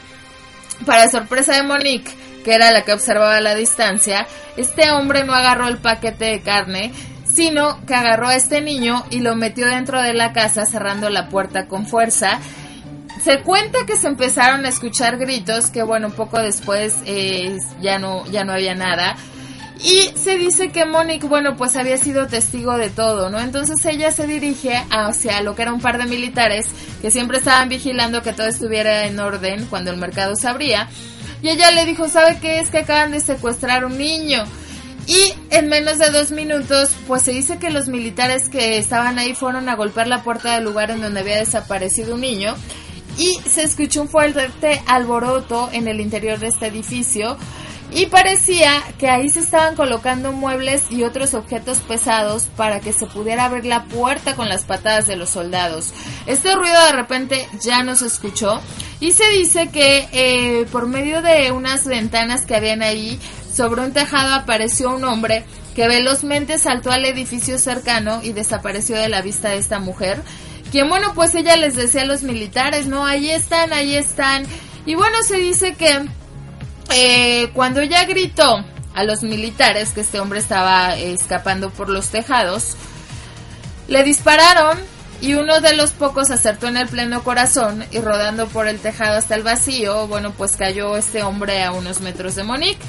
para 0.86 1.10
sorpresa 1.10 1.56
de 1.56 1.64
Monique, 1.64 2.12
que 2.44 2.54
era 2.54 2.72
la 2.72 2.84
que 2.84 2.94
observaba 2.94 3.38
a 3.38 3.42
la 3.42 3.56
distancia, 3.56 4.28
este 4.58 4.92
hombre 4.92 5.24
no 5.24 5.34
agarró 5.34 5.68
el 5.68 5.78
paquete 5.78 6.26
de 6.26 6.42
carne, 6.42 6.92
sino 7.26 7.84
que 7.86 7.96
agarró 7.96 8.28
a 8.28 8.36
este 8.36 8.62
niño 8.62 9.06
y 9.10 9.20
lo 9.22 9.36
metió 9.36 9.66
dentro 9.66 10.02
de 10.02 10.14
la 10.14 10.34
casa 10.34 10.66
cerrando 10.66 11.10
la 11.10 11.30
puerta 11.30 11.68
con 11.68 11.88
fuerza. 11.88 12.40
Se 13.24 13.42
cuenta 13.42 13.86
que 13.86 13.98
se 13.98 14.08
empezaron 14.08 14.66
a 14.66 14.70
escuchar 14.70 15.18
gritos, 15.18 15.68
que 15.68 15.84
bueno, 15.84 16.10
poco 16.10 16.40
después 16.40 16.98
eh, 17.06 17.56
ya, 17.80 18.00
no, 18.00 18.26
ya 18.26 18.44
no 18.44 18.54
había 18.54 18.74
nada. 18.74 19.16
Y 19.84 20.12
se 20.16 20.38
dice 20.38 20.72
que 20.72 20.86
Monique, 20.86 21.28
bueno, 21.28 21.56
pues 21.56 21.76
había 21.76 21.98
sido 21.98 22.28
testigo 22.28 22.78
de 22.78 22.90
todo, 22.90 23.30
¿no? 23.30 23.40
Entonces 23.40 23.84
ella 23.86 24.12
se 24.12 24.28
dirige 24.28 24.84
hacia 24.92 25.42
lo 25.42 25.56
que 25.56 25.64
era 25.64 25.74
un 25.74 25.82
par 25.82 25.98
de 25.98 26.06
militares 26.06 26.68
que 27.02 27.10
siempre 27.10 27.40
estaban 27.40 27.70
vigilando 27.70 28.22
que 28.22 28.34
todo 28.34 28.48
estuviera 28.48 29.06
en 29.06 29.20
orden 29.20 29.66
cuando 29.68 29.92
el 29.92 29.98
mercado 29.98 30.36
se 30.36 30.48
abría. 30.48 30.88
Y 31.42 31.50
ella 31.50 31.72
le 31.72 31.86
dijo, 31.86 32.08
¿sabe 32.10 32.38
qué? 32.40 32.60
Es 32.60 32.70
que 32.70 32.80
acaban 32.80 33.12
de 33.12 33.20
secuestrar 33.20 33.86
un 33.86 33.98
niño. 33.98 34.44
Y 35.08 35.34
en 35.50 35.68
menos 35.68 35.98
de 35.98 36.12
dos 36.12 36.32
minutos, 36.32 36.92
pues 37.08 37.24
se 37.24 37.32
dice 37.32 37.58
que 37.58 37.72
los 37.72 37.88
militares 37.88 38.50
que 38.50 38.78
estaban 38.78 39.18
ahí 39.18 39.34
fueron 39.34 39.68
a 39.68 39.76
golpear 39.76 40.08
la 40.08 40.22
puerta 40.22 40.56
del 40.56 40.64
lugar 40.64 40.92
en 40.92 41.02
donde 41.02 41.22
había 41.22 41.38
desaparecido 41.38 42.16
un 42.16 42.22
niño. 42.22 42.56
Y 43.18 43.40
se 43.48 43.64
escuchó 43.64 44.04
un 44.04 44.10
fuerte 44.10 44.82
alboroto 44.88 45.70
en 45.72 45.88
el 45.88 46.00
interior 46.00 46.40
de 46.40 46.48
este 46.48 46.68
edificio. 46.68 47.38
Y 47.94 48.06
parecía 48.06 48.82
que 48.98 49.10
ahí 49.10 49.28
se 49.28 49.42
estaban 49.42 49.76
colocando 49.76 50.32
muebles 50.32 50.84
y 50.90 51.04
otros 51.04 51.34
objetos 51.34 51.80
pesados 51.80 52.48
para 52.56 52.80
que 52.80 52.94
se 52.94 53.06
pudiera 53.06 53.44
abrir 53.44 53.66
la 53.66 53.84
puerta 53.84 54.36
con 54.38 54.48
las 54.48 54.64
patadas 54.64 55.08
de 55.08 55.18
los 55.18 55.30
soldados. 55.30 55.92
Este 56.26 56.56
ruido 56.56 56.86
de 56.86 56.94
repente 56.94 57.48
ya 57.62 57.84
no 57.84 57.98
se 57.98 58.08
escuchó 58.08 58.62
y 59.02 59.12
se 59.12 59.30
dice 59.32 59.70
que 59.72 60.08
eh, 60.14 60.66
por 60.72 60.88
medio 60.88 61.22
de 61.22 61.52
unas 61.52 61.86
ventanas 61.86 62.46
que 62.46 62.56
habían 62.56 62.82
ahí 62.82 63.20
sobre 63.54 63.82
un 63.82 63.92
tejado 63.92 64.36
apareció 64.36 64.96
un 64.96 65.04
hombre 65.04 65.44
que 65.76 65.88
velozmente 65.88 66.58
saltó 66.58 66.92
al 66.92 67.06
edificio 67.06 67.58
cercano 67.58 68.22
y 68.24 68.32
desapareció 68.32 68.98
de 68.98 69.10
la 69.10 69.22
vista 69.22 69.50
de 69.50 69.58
esta 69.58 69.80
mujer. 69.80 70.22
Quien 70.72 70.90
bueno 70.90 71.14
pues 71.14 71.36
ella 71.36 71.58
les 71.58 71.76
decía 71.76 72.04
a 72.04 72.06
los 72.06 72.24
militares, 72.24 72.88
no, 72.88 73.06
ahí 73.06 73.30
están, 73.30 73.74
ahí 73.74 73.96
están. 73.96 74.46
Y 74.86 74.96
bueno 74.96 75.18
se 75.24 75.38
dice 75.38 75.76
que 75.76 76.06
eh, 76.94 77.50
cuando 77.54 77.82
ella 77.82 78.06
gritó 78.06 78.64
a 78.94 79.04
los 79.04 79.24
militares 79.24 79.92
que 79.92 80.02
este 80.02 80.20
hombre 80.20 80.40
estaba 80.40 80.96
escapando 80.96 81.70
por 81.70 81.90
los 81.90 82.08
tejados, 82.10 82.76
le 83.88 84.04
dispararon 84.04 84.80
y 85.22 85.36
uno 85.36 85.62
de 85.62 85.76
los 85.76 85.92
pocos 85.92 86.32
acertó 86.32 86.68
en 86.68 86.78
el 86.78 86.88
pleno 86.88 87.24
corazón 87.24 87.86
y 87.92 88.00
rodando 88.00 88.48
por 88.48 88.68
el 88.68 88.80
tejado 88.80 89.18
hasta 89.18 89.36
el 89.36 89.44
vacío, 89.44 90.08
bueno, 90.08 90.32
pues 90.32 90.58
cayó 90.58 90.98
este 90.98 91.22
hombre 91.22 91.64
a 91.64 91.72
unos 91.72 92.02
metros 92.02 92.36
de 92.36 92.44
Monique. 92.44 92.82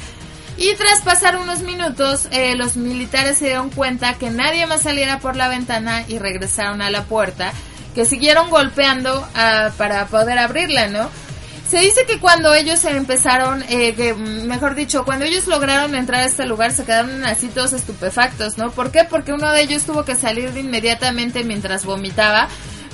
Y 0.57 0.75
tras 0.75 1.01
pasar 1.01 1.39
unos 1.39 1.61
minutos, 1.61 2.29
eh, 2.31 2.55
los 2.57 2.77
militares 2.77 3.39
se 3.39 3.47
dieron 3.47 3.71
cuenta 3.71 4.15
que 4.15 4.31
nadie 4.31 4.67
más 4.67 4.83
saliera 4.83 5.19
por 5.19 5.37
la 5.37 5.49
ventana 5.49 6.05
y 6.09 6.19
regresaron 6.19 6.83
a 6.83 6.91
la 6.91 7.05
puerta, 7.05 7.53
que 7.95 8.05
siguieron 8.05 8.51
golpeando 8.51 9.27
ah, 9.35 9.71
para 9.77 10.07
poder 10.07 10.39
abrirla, 10.39 10.89
¿no? 10.89 11.11
Se 11.69 11.79
dice 11.79 12.05
que 12.07 12.19
cuando 12.19 12.53
ellos 12.53 12.85
empezaron, 12.85 13.65
eh, 13.69 13.95
que 13.95 14.13
mejor 14.13 14.75
dicho, 14.75 15.05
cuando 15.07 15.25
ellos 15.25 15.47
lograron 15.47 15.95
entrar 15.95 16.21
a 16.21 16.27
este 16.27 16.45
lugar 16.45 16.73
se 16.73 16.85
quedaron 16.85 17.25
así 17.25 17.49
todos 17.49 17.73
estupefactos, 17.73 18.59
¿no? 18.59 18.71
¿Por 18.73 18.91
qué? 18.91 19.05
Porque 19.05 19.33
uno 19.33 19.51
de 19.51 19.63
ellos 19.63 19.85
tuvo 19.85 20.05
que 20.05 20.15
salir 20.15 20.55
inmediatamente 20.55 21.45
mientras 21.45 21.87
vomitaba 21.87 22.49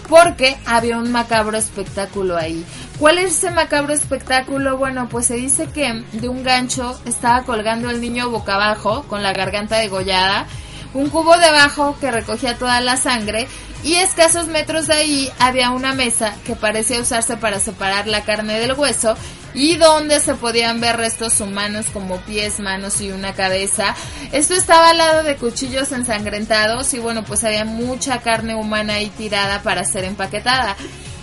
porque 0.08 0.56
había 0.64 0.96
un 0.96 1.12
macabro 1.12 1.56
espectáculo 1.58 2.36
ahí. 2.36 2.64
¿Cuál 2.98 3.18
es 3.18 3.36
ese 3.36 3.50
macabro 3.50 3.92
espectáculo? 3.92 4.76
Bueno, 4.76 5.08
pues 5.08 5.26
se 5.26 5.34
dice 5.34 5.66
que 5.66 6.04
de 6.12 6.28
un 6.28 6.42
gancho 6.42 6.98
estaba 7.04 7.42
colgando 7.42 7.90
el 7.90 8.00
niño 8.00 8.30
boca 8.30 8.54
abajo 8.54 9.04
con 9.08 9.22
la 9.22 9.32
garganta 9.32 9.76
degollada, 9.76 10.46
un 10.94 11.10
cubo 11.10 11.36
debajo 11.36 11.96
que 12.00 12.10
recogía 12.10 12.56
toda 12.56 12.80
la 12.80 12.96
sangre 12.96 13.46
y 13.84 13.94
escasos 13.94 14.48
metros 14.48 14.86
de 14.86 14.94
ahí 14.94 15.32
había 15.38 15.70
una 15.70 15.94
mesa 15.94 16.34
que 16.44 16.56
parecía 16.56 17.00
usarse 17.00 17.36
para 17.36 17.60
separar 17.60 18.06
la 18.06 18.24
carne 18.24 18.58
del 18.58 18.72
hueso 18.72 19.16
y 19.54 19.76
donde 19.76 20.20
se 20.20 20.34
podían 20.34 20.80
ver 20.80 20.96
restos 20.96 21.40
humanos 21.40 21.86
como 21.92 22.18
pies, 22.18 22.60
manos 22.60 23.00
y 23.00 23.12
una 23.12 23.34
cabeza. 23.34 23.94
Esto 24.32 24.54
estaba 24.54 24.90
al 24.90 24.98
lado 24.98 25.22
de 25.22 25.36
cuchillos 25.36 25.92
ensangrentados 25.92 26.92
y 26.94 26.98
bueno, 26.98 27.24
pues 27.24 27.44
había 27.44 27.64
mucha 27.64 28.20
carne 28.20 28.54
humana 28.54 28.94
ahí 28.94 29.10
tirada 29.16 29.62
para 29.62 29.84
ser 29.84 30.04
empaquetada. 30.04 30.76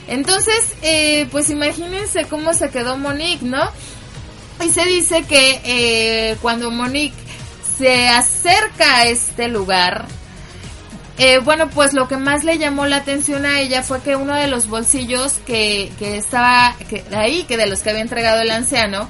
Entonces, 0.07 0.75
eh, 0.81 1.27
pues 1.31 1.49
imagínense 1.49 2.25
cómo 2.25 2.53
se 2.53 2.69
quedó 2.69 2.97
Monique, 2.97 3.45
¿no? 3.45 3.69
Y 4.63 4.69
se 4.69 4.85
dice 4.85 5.23
que 5.23 5.61
eh, 5.65 6.37
cuando 6.41 6.71
Monique 6.71 7.24
se 7.77 8.07
acerca 8.07 8.97
a 8.97 9.05
este 9.07 9.47
lugar, 9.47 10.05
eh, 11.17 11.39
bueno, 11.39 11.69
pues 11.69 11.93
lo 11.93 12.07
que 12.07 12.17
más 12.17 12.43
le 12.43 12.57
llamó 12.57 12.85
la 12.85 12.97
atención 12.97 13.45
a 13.45 13.59
ella 13.59 13.83
fue 13.83 14.01
que 14.01 14.15
uno 14.15 14.35
de 14.35 14.47
los 14.47 14.67
bolsillos 14.67 15.33
que, 15.45 15.91
que 15.97 16.17
estaba 16.17 16.75
ahí, 17.15 17.43
que 17.43 17.57
de 17.57 17.67
los 17.67 17.81
que 17.81 17.91
había 17.91 18.01
entregado 18.01 18.41
el 18.41 18.51
anciano, 18.51 19.07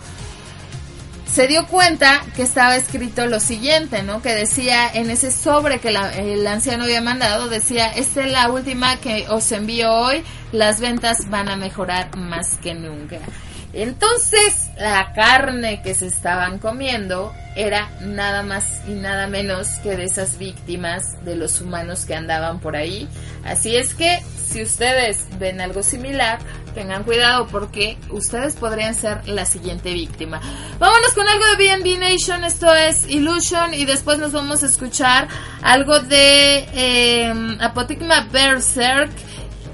se 1.36 1.48
dio 1.48 1.66
cuenta 1.68 2.24
que 2.36 2.44
estaba 2.44 2.78
escrito 2.78 3.26
lo 3.26 3.40
siguiente, 3.40 4.04
¿no? 4.04 4.22
Que 4.22 4.34
decía 4.34 4.90
en 4.94 5.10
ese 5.10 5.32
sobre 5.32 5.80
que 5.80 5.90
el 5.90 6.48
anciano 6.48 6.86
había 6.86 7.02
mandado, 7.02 7.50
decía, 7.50 7.88
esta 7.88 8.24
es 8.24 8.32
la 8.32 8.50
última 8.50 8.98
que 9.02 9.26
os 9.28 9.52
envío 9.52 9.92
hoy, 9.92 10.24
las 10.52 10.80
ventas 10.80 11.30
van 11.30 11.50
a 11.50 11.58
mejorar 11.58 12.16
más 12.16 12.56
que 12.64 12.74
nunca. 12.74 13.20
Entonces, 13.76 14.70
la 14.78 15.12
carne 15.12 15.82
que 15.82 15.96
se 15.96 16.08
estaban 16.08 16.60
comiendo 16.60 17.34
era 17.58 17.90
nada 18.00 18.42
más 18.42 18.82
y 18.88 18.92
nada 18.92 19.28
menos 19.28 19.68
que 19.84 19.98
de 19.98 20.06
esas 20.06 20.38
víctimas 20.38 21.24
de 21.26 21.36
los 21.36 21.60
humanos 21.60 22.06
que 22.06 22.16
andaban 22.16 22.62
por 22.62 22.78
ahí. 22.78 23.10
Así 23.44 23.76
es 23.76 23.94
que, 23.94 24.22
si 24.48 24.64
ustedes 24.64 25.28
ven 25.40 25.60
algo 25.60 25.84
similar, 25.84 26.40
tengan 26.74 27.04
cuidado 27.04 27.48
porque 27.48 27.98
ustedes 28.10 28.56
podrían 28.56 28.96
ser 28.96 29.28
la 29.28 29.46
siguiente 29.46 29.94
víctima. 29.94 30.40
Vámonos 30.80 31.14
con 31.14 31.28
algo 31.28 31.44
de 31.46 31.56
BNB 31.56 32.00
Nation, 32.00 32.46
esto 32.46 32.74
es 32.74 33.10
Illusion, 33.10 33.74
y 33.74 33.84
después 33.84 34.20
nos 34.20 34.32
vamos 34.32 34.64
a 34.64 34.68
escuchar 34.68 35.28
algo 35.62 36.00
de 36.00 36.66
eh, 36.74 37.58
Apotigma 37.60 38.28
Berserk 38.32 39.12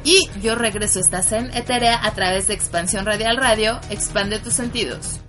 y 0.03 0.29
yo 0.41 0.55
regreso, 0.55 0.99
estás 0.99 1.31
en 1.31 1.51
Eterea 1.55 2.05
a 2.05 2.13
través 2.13 2.47
de 2.47 2.53
Expansión 2.53 3.05
Radial 3.05 3.37
Radio. 3.37 3.79
Expande 3.89 4.39
tus 4.39 4.53
sentidos. 4.53 5.19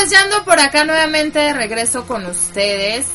Pues 0.00 0.12
ya 0.12 0.22
ando 0.22 0.42
por 0.44 0.58
acá 0.58 0.84
nuevamente 0.84 1.38
de 1.38 1.52
regreso 1.52 2.06
con 2.06 2.24
ustedes. 2.24 3.06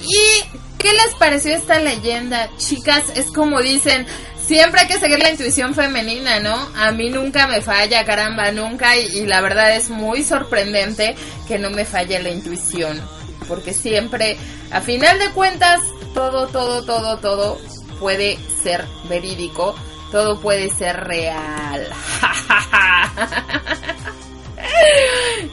¿Y 0.00 0.44
qué 0.78 0.92
les 0.92 1.16
pareció 1.18 1.56
esta 1.56 1.80
leyenda? 1.80 2.48
Chicas, 2.56 3.02
es 3.16 3.32
como 3.32 3.60
dicen, 3.60 4.06
siempre 4.40 4.82
hay 4.82 4.86
que 4.86 5.00
seguir 5.00 5.18
la 5.18 5.32
intuición 5.32 5.74
femenina, 5.74 6.38
¿no? 6.38 6.54
A 6.76 6.92
mí 6.92 7.10
nunca 7.10 7.48
me 7.48 7.62
falla, 7.62 8.04
caramba, 8.04 8.52
nunca. 8.52 8.96
Y, 8.96 9.06
y 9.06 9.26
la 9.26 9.40
verdad 9.40 9.74
es 9.74 9.90
muy 9.90 10.22
sorprendente 10.22 11.16
que 11.48 11.58
no 11.58 11.68
me 11.70 11.84
falle 11.84 12.22
la 12.22 12.30
intuición. 12.30 13.00
Porque 13.48 13.74
siempre, 13.74 14.36
a 14.70 14.80
final 14.80 15.18
de 15.18 15.30
cuentas, 15.30 15.80
todo, 16.14 16.46
todo, 16.46 16.84
todo, 16.84 17.18
todo 17.18 17.58
puede 17.98 18.38
ser 18.62 18.86
verídico. 19.08 19.74
Todo 20.12 20.40
puede 20.40 20.70
ser 20.70 20.96
real. 20.96 21.88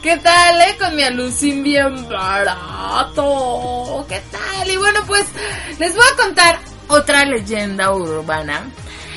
¿Qué 0.02 0.16
tal, 0.18 0.60
eh? 0.60 0.76
Con 0.78 0.94
mi 0.94 1.02
alucin 1.02 1.64
bien 1.64 2.08
barato. 2.08 4.06
¿Qué 4.08 4.22
tal? 4.30 4.70
Y 4.70 4.76
bueno, 4.76 5.00
pues 5.06 5.24
les 5.78 5.94
voy 5.94 6.04
a 6.12 6.16
contar 6.16 6.60
otra 6.86 7.24
leyenda 7.24 7.92
urbana. 7.92 8.70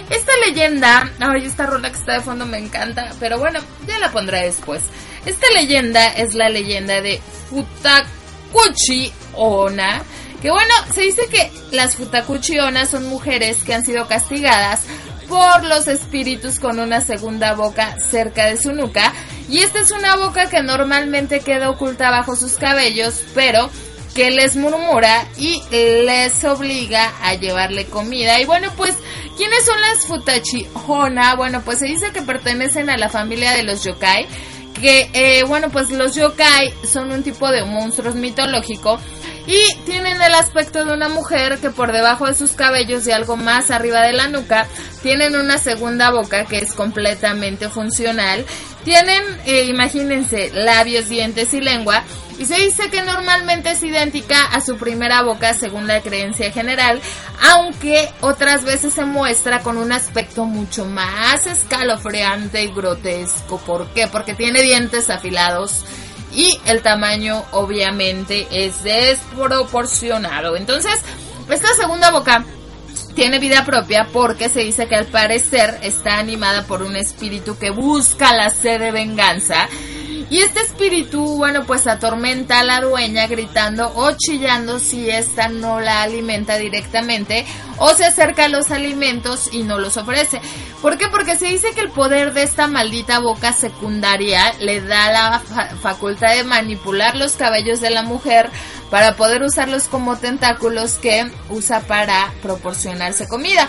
Esta 0.10 0.32
leyenda, 0.46 1.10
ay, 1.20 1.46
esta 1.46 1.68
rola 1.68 1.92
que 1.92 1.98
está 1.98 2.14
de 2.14 2.22
fondo 2.22 2.46
me 2.48 2.58
encanta, 2.58 3.12
pero 3.20 3.38
bueno, 3.38 3.60
ya 3.88 4.00
la 4.00 4.12
pondré 4.12 4.44
después. 4.46 4.82
Esta 5.26 5.46
leyenda 5.54 6.08
es 6.08 6.34
la 6.34 6.50
leyenda 6.50 7.00
de 7.00 7.22
Futakuchi 7.50 9.14
Ona. 9.36 10.02
Que 10.42 10.50
bueno, 10.50 10.74
se 10.94 11.02
dice 11.02 11.28
que 11.30 11.52
las 11.72 11.96
Futakuchi 11.96 12.58
Ona 12.60 12.88
son 12.88 13.08
mujeres 13.08 13.64
que 13.64 13.76
han 13.76 13.86
sido 13.86 14.08
castigadas 14.08 14.82
por 15.30 15.64
los 15.64 15.88
espíritus 15.88 16.60
con 16.60 16.80
una 16.80 17.00
segunda 17.00 17.54
boca 17.54 17.96
cerca 18.00 18.48
de 18.48 18.58
su 18.58 18.74
nuca. 18.74 19.14
Y 19.52 19.60
esta 19.60 19.82
es 19.82 19.92
una 19.92 20.16
boca 20.16 20.50
que 20.50 20.64
normalmente 20.64 21.42
queda 21.42 21.70
oculta 21.70 22.10
bajo 22.10 22.38
sus 22.38 22.54
cabellos, 22.54 23.22
pero 23.36 23.70
que 24.16 24.32
les 24.32 24.56
murmura 24.56 25.28
y 25.38 25.62
les 25.72 26.42
obliga 26.46 27.12
a 27.22 27.36
llevarle 27.36 27.86
comida. 27.86 28.40
Y 28.40 28.46
bueno, 28.46 28.72
pues, 28.78 28.96
¿quiénes 29.36 29.66
son 29.66 29.80
las 29.82 30.06
Futachi 30.06 30.68
Hona? 30.88 31.36
Bueno, 31.36 31.62
pues 31.66 31.80
se 31.80 31.86
dice 31.86 32.12
que 32.14 32.22
pertenecen 32.22 32.90
a 32.90 32.98
la 32.98 33.10
familia 33.10 33.52
de 33.52 33.64
los 33.64 33.84
yokai. 33.84 34.26
Que, 34.82 35.10
eh, 35.14 35.44
bueno, 35.44 35.70
pues 35.70 35.92
los 35.92 36.16
yokai 36.16 36.74
son 36.86 37.12
un 37.12 37.22
tipo 37.22 37.52
de 37.52 37.66
monstruos 37.66 38.16
mitológico 38.16 39.00
y 39.48 39.76
tienen 39.86 40.22
el 40.22 40.34
aspecto 40.36 40.86
de 40.86 40.94
una 40.94 41.10
mujer 41.10 41.58
que 41.60 41.72
por 41.72 41.92
debajo 41.92 42.28
de 42.28 42.36
sus 42.36 42.52
cabellos 42.52 43.08
y 43.08 43.12
algo 43.12 43.38
más 43.38 43.72
arriba 43.72 44.02
de 44.02 44.14
la 44.14 44.28
nuca 44.28 44.68
tienen 45.02 45.36
una 45.36 45.58
segunda 45.58 46.12
boca 46.12 46.46
que 46.46 46.60
es 46.60 46.74
completamente 46.74 47.70
funcional. 47.70 48.46
Tienen, 48.84 49.24
eh, 49.46 49.66
imagínense, 49.66 50.52
labios, 50.54 51.10
dientes 51.10 51.54
y 51.54 51.62
lengua. 51.62 52.04
Y 52.40 52.46
se 52.46 52.56
dice 52.56 52.90
que 52.90 53.04
normalmente 53.04 53.72
es 53.72 53.84
idéntica 53.84 54.46
a 54.46 54.62
su 54.62 54.78
primera 54.78 55.22
boca 55.22 55.54
según 55.54 55.86
la 55.86 56.02
creencia 56.02 56.52
general, 56.52 57.00
aunque 57.40 58.10
otras 58.22 58.64
veces 58.64 58.96
se 58.96 59.06
muestra 59.06 59.60
con 59.60 59.78
un 59.78 59.92
aspecto 59.92 60.46
mucho 60.46 60.86
más 60.86 61.46
escalofriante 61.46 62.64
y 62.64 62.74
grotesco. 62.74 63.60
¿Por 63.60 63.90
qué? 63.90 64.08
Porque 64.08 64.34
tiene 64.34 64.64
dientes 64.64 65.12
afilados 65.12 65.86
y 66.34 66.60
el 66.66 66.82
tamaño 66.82 67.44
obviamente 67.52 68.48
es 68.50 68.82
desproporcionado. 68.84 70.56
Entonces, 70.56 71.00
esta 71.48 71.74
segunda 71.76 72.10
boca 72.10 72.44
tiene 73.16 73.40
vida 73.40 73.66
propia 73.66 74.08
porque 74.12 74.50
se 74.50 74.62
dice 74.62 74.88
que 74.88 74.96
al 74.96 75.06
parecer 75.06 75.80
está 75.84 76.18
animada 76.20 76.66
por 76.66 76.82
un 76.82 76.96
espíritu 76.96 77.58
que 77.58 77.70
busca 77.70 78.34
la 78.34 78.50
sed 78.50 78.80
de 78.80 78.92
venganza. 78.92 79.68
Y 80.32 80.40
este 80.40 80.62
espíritu, 80.62 81.36
bueno, 81.36 81.66
pues 81.66 81.86
atormenta 81.88 82.62
a 82.62 82.64
la 82.64 82.80
dueña 82.80 83.28
gritando 83.28 83.92
o 83.96 84.12
chillando 84.14 84.80
si 84.80 85.10
ésta 85.10 85.50
no 85.50 85.82
la 85.82 86.04
alimenta 86.04 86.56
directamente 86.58 87.46
o 87.78 87.90
se 87.94 88.06
acerca 88.06 88.46
a 88.46 88.48
los 88.48 88.72
alimentos 88.72 89.50
y 89.52 89.64
no 89.64 89.78
los 89.78 89.98
ofrece. 89.98 90.40
¿Por 90.82 90.98
qué? 90.98 91.10
Porque 91.10 91.36
se 91.36 91.48
dice 91.48 91.72
que 91.76 91.82
el 91.82 91.90
poder 91.90 92.32
de 92.34 92.44
esta 92.44 92.68
maldita 92.68 93.20
boca 93.20 93.52
secundaria 93.52 94.54
le 94.62 94.80
da 94.80 95.12
la 95.12 95.40
fa- 95.42 95.76
facultad 95.82 96.34
de 96.34 96.46
manipular 96.46 97.18
los 97.18 97.34
cabellos 97.34 97.82
de 97.82 97.90
la 97.90 98.02
mujer 98.02 98.50
para 98.90 99.18
poder 99.18 99.44
usarlos 99.44 99.90
como 99.90 100.16
tentáculos 100.18 100.94
que 100.94 101.30
usa 101.50 101.82
para 101.82 102.32
proporcionarse 102.42 103.28
comida. 103.28 103.68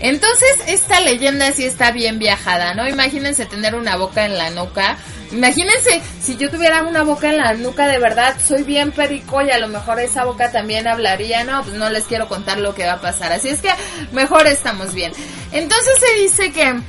Entonces, 0.00 0.48
esta 0.66 1.00
leyenda 1.00 1.50
sí 1.52 1.64
está 1.64 1.90
bien 1.90 2.18
viajada, 2.18 2.74
¿no? 2.74 2.88
Imagínense 2.88 3.46
tener 3.46 3.74
una 3.74 3.96
boca 3.96 4.24
en 4.24 4.38
la 4.38 4.50
nuca. 4.50 4.96
Imagínense 5.32 6.00
si 6.20 6.36
yo 6.36 6.50
tuviera 6.50 6.82
una 6.84 7.02
boca 7.02 7.30
en 7.30 7.38
la 7.38 7.52
nuca 7.54 7.88
de 7.88 7.98
verdad, 7.98 8.36
soy 8.44 8.62
bien 8.62 8.92
perico 8.92 9.42
y 9.42 9.50
a 9.50 9.58
lo 9.58 9.68
mejor 9.68 10.00
esa 10.00 10.24
boca 10.24 10.50
también 10.52 10.86
hablaría, 10.86 11.44
no, 11.44 11.62
pues 11.64 11.74
no 11.74 11.90
les 11.90 12.04
quiero 12.04 12.28
contar 12.28 12.58
lo 12.58 12.74
que 12.74 12.86
va 12.86 12.94
a 12.94 13.00
pasar. 13.00 13.32
Así 13.32 13.48
es 13.48 13.60
que 13.60 13.70
mejor 14.12 14.46
estamos 14.46 14.94
bien. 14.94 15.12
Entonces 15.52 15.94
se 15.98 16.22
dice 16.22 16.52
que, 16.52 16.80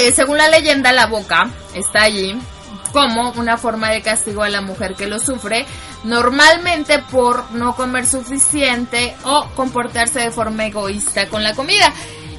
eh, 0.00 0.12
según 0.12 0.38
la 0.38 0.48
leyenda, 0.48 0.92
la 0.92 1.06
boca 1.06 1.50
está 1.74 2.02
allí 2.02 2.36
como 2.92 3.30
una 3.32 3.56
forma 3.56 3.90
de 3.90 4.02
castigo 4.02 4.42
a 4.42 4.48
la 4.48 4.60
mujer 4.60 4.94
que 4.94 5.06
lo 5.06 5.18
sufre, 5.18 5.66
normalmente 6.04 6.98
por 7.10 7.50
no 7.52 7.74
comer 7.74 8.06
suficiente 8.06 9.14
o 9.24 9.46
comportarse 9.54 10.20
de 10.20 10.30
forma 10.30 10.66
egoísta 10.66 11.28
con 11.28 11.42
la 11.42 11.54
comida. 11.54 11.92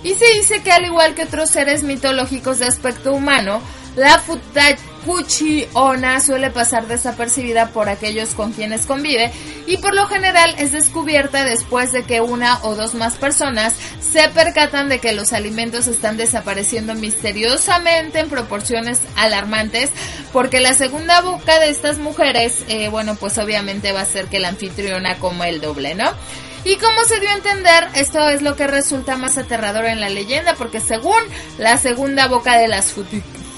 Y 0.03 0.15
se 0.15 0.25
dice 0.33 0.61
que 0.61 0.71
al 0.71 0.85
igual 0.85 1.15
que 1.15 1.23
otros 1.23 1.49
seres 1.49 1.83
mitológicos 1.83 2.59
de 2.59 2.65
aspecto 2.65 3.13
humano, 3.13 3.61
la 3.95 4.17
Futakuchi 4.17 5.67
Ona 5.73 6.19
suele 6.19 6.49
pasar 6.49 6.87
desapercibida 6.87 7.69
por 7.69 7.89
aquellos 7.89 8.29
con 8.29 8.51
quienes 8.51 8.87
convive 8.87 9.31
y 9.67 9.77
por 9.77 9.93
lo 9.93 10.07
general 10.07 10.55
es 10.57 10.71
descubierta 10.71 11.45
después 11.45 11.91
de 11.91 12.03
que 12.03 12.19
una 12.19 12.57
o 12.63 12.75
dos 12.75 12.95
más 12.95 13.15
personas 13.15 13.75
se 14.01 14.27
percatan 14.29 14.89
de 14.89 14.97
que 14.97 15.13
los 15.13 15.31
alimentos 15.31 15.85
están 15.87 16.17
desapareciendo 16.17 16.95
misteriosamente 16.95 18.19
en 18.19 18.29
proporciones 18.29 18.99
alarmantes 19.15 19.91
porque 20.31 20.59
la 20.59 20.73
segunda 20.73 21.21
boca 21.21 21.59
de 21.59 21.69
estas 21.69 21.99
mujeres, 21.99 22.63
eh, 22.67 22.89
bueno, 22.89 23.15
pues 23.15 23.37
obviamente 23.37 23.91
va 23.91 24.01
a 24.01 24.05
ser 24.05 24.25
que 24.25 24.39
la 24.39 24.49
anfitriona 24.49 25.19
coma 25.19 25.49
el 25.49 25.61
doble, 25.61 25.93
¿no? 25.93 26.11
Y 26.65 26.77
como 26.77 27.03
se 27.03 27.19
dio 27.19 27.29
a 27.29 27.35
entender, 27.35 27.89
esto 27.95 28.29
es 28.29 28.41
lo 28.41 28.55
que 28.55 28.67
resulta 28.67 29.17
más 29.17 29.37
aterrador 29.37 29.85
en 29.85 29.99
la 29.99 30.09
leyenda, 30.09 30.55
porque 30.55 30.79
según 30.79 31.21
la 31.57 31.77
segunda 31.77 32.27
boca 32.27 32.57
de 32.57 32.69
las 32.69 32.93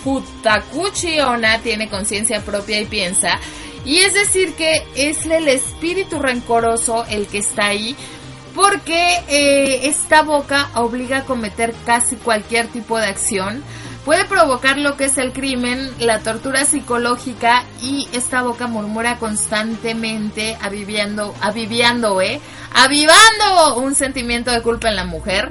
Futakuchi 0.04 1.20
Onna 1.20 1.60
tiene 1.60 1.88
conciencia 1.88 2.42
propia 2.42 2.80
y 2.82 2.86
piensa, 2.86 3.40
y 3.86 4.00
es 4.00 4.16
decir 4.16 4.56
que 4.56 4.84
es 4.96 5.26
el 5.28 5.48
espíritu 5.48 6.18
rencoroso 6.18 7.06
el 7.08 7.28
que 7.28 7.38
está 7.38 7.68
ahí, 7.68 7.96
porque 8.56 9.22
eh, 9.28 9.82
esta 9.84 10.24
boca 10.24 10.70
obliga 10.76 11.20
a 11.20 11.26
cometer 11.26 11.76
casi 11.86 12.16
cualquier 12.16 12.68
tipo 12.68 12.98
de 12.98 13.06
acción. 13.06 13.64
Puede 14.06 14.26
provocar 14.26 14.78
lo 14.78 14.98
que 14.98 15.06
es 15.06 15.18
el 15.18 15.34
crimen, 15.34 15.92
la 15.98 16.20
tortura 16.20 16.64
psicológica 16.64 17.64
y 17.82 18.08
esta 18.14 18.44
boca 18.44 18.68
murmura 18.68 19.18
constantemente 19.18 20.56
aviviando, 20.62 21.34
aviviando, 21.42 22.22
eh, 22.22 22.40
avivando 22.72 23.78
un 23.78 23.96
sentimiento 23.96 24.52
de 24.52 24.62
culpa 24.62 24.90
en 24.90 24.96
la 24.96 25.06
mujer. 25.06 25.50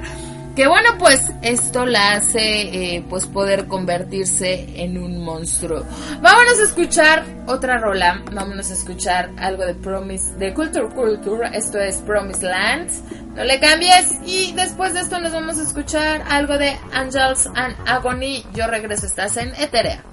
Que 0.55 0.67
bueno, 0.67 0.91
pues 0.97 1.33
esto 1.41 1.85
la 1.85 2.13
hace 2.13 2.95
eh, 2.95 3.05
pues 3.09 3.27
poder 3.27 3.67
convertirse 3.67 4.81
en 4.81 4.97
un 4.97 5.21
monstruo. 5.21 5.83
Vámonos 6.21 6.59
a 6.59 6.63
escuchar 6.63 7.25
otra 7.45 7.77
rola. 7.77 8.23
Vámonos 8.31 8.71
a 8.71 8.73
escuchar 8.73 9.31
algo 9.37 9.65
de 9.65 9.75
Promise, 9.75 10.35
de 10.35 10.53
Culture 10.53 10.87
Culture. 10.95 11.49
Esto 11.51 11.77
es 11.79 11.97
Promise 11.97 12.45
Land. 12.45 12.89
No 13.35 13.43
le 13.43 13.59
cambies. 13.59 14.17
Y 14.25 14.53
después 14.53 14.93
de 14.93 15.01
esto 15.01 15.19
nos 15.19 15.33
vamos 15.33 15.59
a 15.59 15.63
escuchar 15.63 16.23
algo 16.29 16.57
de 16.57 16.77
Angels 16.93 17.47
and 17.53 17.75
Agony. 17.85 18.45
Yo 18.53 18.67
regreso, 18.67 19.07
estás 19.07 19.35
en 19.35 19.53
Eterea. 19.55 20.05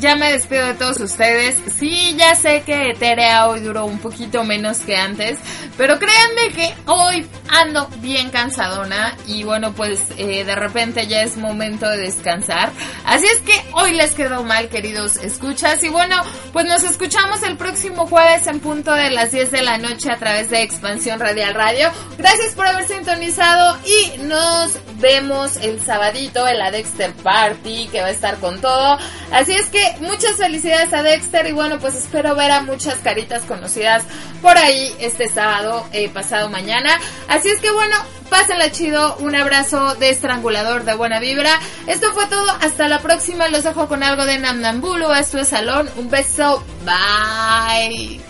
Ya 0.00 0.16
me 0.16 0.32
despido 0.32 0.66
de 0.66 0.74
todos 0.74 1.00
ustedes. 1.00 1.56
Sí, 1.78 2.14
ya 2.18 2.34
sé 2.34 2.62
que 2.62 2.90
Eterea 2.90 3.48
hoy 3.48 3.60
duró 3.60 3.86
un 3.86 3.98
poquito 3.98 4.44
menos 4.44 4.78
que 4.78 4.96
antes, 4.96 5.38
pero 5.78 5.98
créanme 5.98 6.48
que 6.54 6.74
hoy 6.86 7.26
ando 7.48 7.88
bien 8.00 8.28
cansadona 8.28 9.16
y 9.26 9.44
bueno, 9.44 9.72
pues 9.72 10.02
eh, 10.18 10.44
de 10.44 10.54
repente 10.54 11.06
ya 11.06 11.22
es 11.22 11.38
momento 11.38 11.88
de 11.88 11.98
descansar. 11.98 12.70
Así 13.06 13.26
es 13.26 13.40
que 13.40 13.54
hoy 13.72 13.94
les 13.94 14.10
quedó 14.12 14.42
mal, 14.42 14.68
queridos 14.68 15.16
escuchas. 15.16 15.82
Y 15.84 15.88
bueno, 15.88 16.16
pues 16.52 16.66
nos 16.66 16.84
escuchamos 16.84 17.42
el 17.42 17.56
próximo 17.56 18.06
jueves 18.06 18.46
en 18.46 18.60
punto 18.60 18.92
de 18.92 19.10
las 19.10 19.32
10 19.32 19.50
de 19.52 19.62
la 19.62 19.78
noche 19.78 20.10
a 20.10 20.18
través 20.18 20.50
de 20.50 20.62
Expansión 20.62 21.18
Radial 21.18 21.54
Radio. 21.54 21.90
Gracias 22.18 22.54
por 22.54 22.66
haber 22.66 22.86
sintonizado 22.86 23.78
y 23.86 24.18
nos 24.18 24.78
vemos 25.00 25.56
el 25.56 25.80
sabadito 25.80 26.46
en 26.46 26.58
la 26.58 26.70
Dexter 26.70 27.12
Party 27.12 27.88
que 27.88 28.00
va 28.00 28.08
a 28.08 28.10
estar 28.10 28.38
con 28.38 28.60
todo. 28.60 28.98
Así 29.32 29.52
es 29.52 29.68
que 29.68 29.96
muchas 30.00 30.36
felicidades 30.36 30.92
a 30.92 31.02
Dexter 31.02 31.46
y 31.46 31.52
bueno, 31.52 31.78
pues 31.78 31.94
espero 31.94 32.34
ver 32.36 32.50
a 32.50 32.62
muchas 32.62 32.96
caritas 32.96 33.42
conocidas 33.42 34.04
por 34.42 34.56
ahí 34.56 34.94
este 35.00 35.28
sábado 35.28 35.86
eh, 35.92 36.08
pasado 36.08 36.48
mañana. 36.48 36.98
Así 37.28 37.48
es 37.48 37.60
que 37.60 37.70
bueno, 37.70 37.96
pásenla 38.28 38.70
chido, 38.70 39.16
un 39.18 39.34
abrazo 39.34 39.94
de 39.96 40.10
estrangulador 40.10 40.84
de 40.84 40.94
buena 40.94 41.20
vibra. 41.20 41.58
Esto 41.86 42.12
fue 42.12 42.26
todo, 42.26 42.50
hasta 42.60 42.88
la 42.88 43.00
próxima, 43.00 43.48
los 43.48 43.64
dejo 43.64 43.88
con 43.88 44.02
algo 44.02 44.24
de 44.24 44.38
Namnambulu, 44.38 45.12
esto 45.12 45.38
es 45.38 45.48
Salón, 45.48 45.88
un 45.96 46.10
beso, 46.10 46.64
bye. 46.84 48.29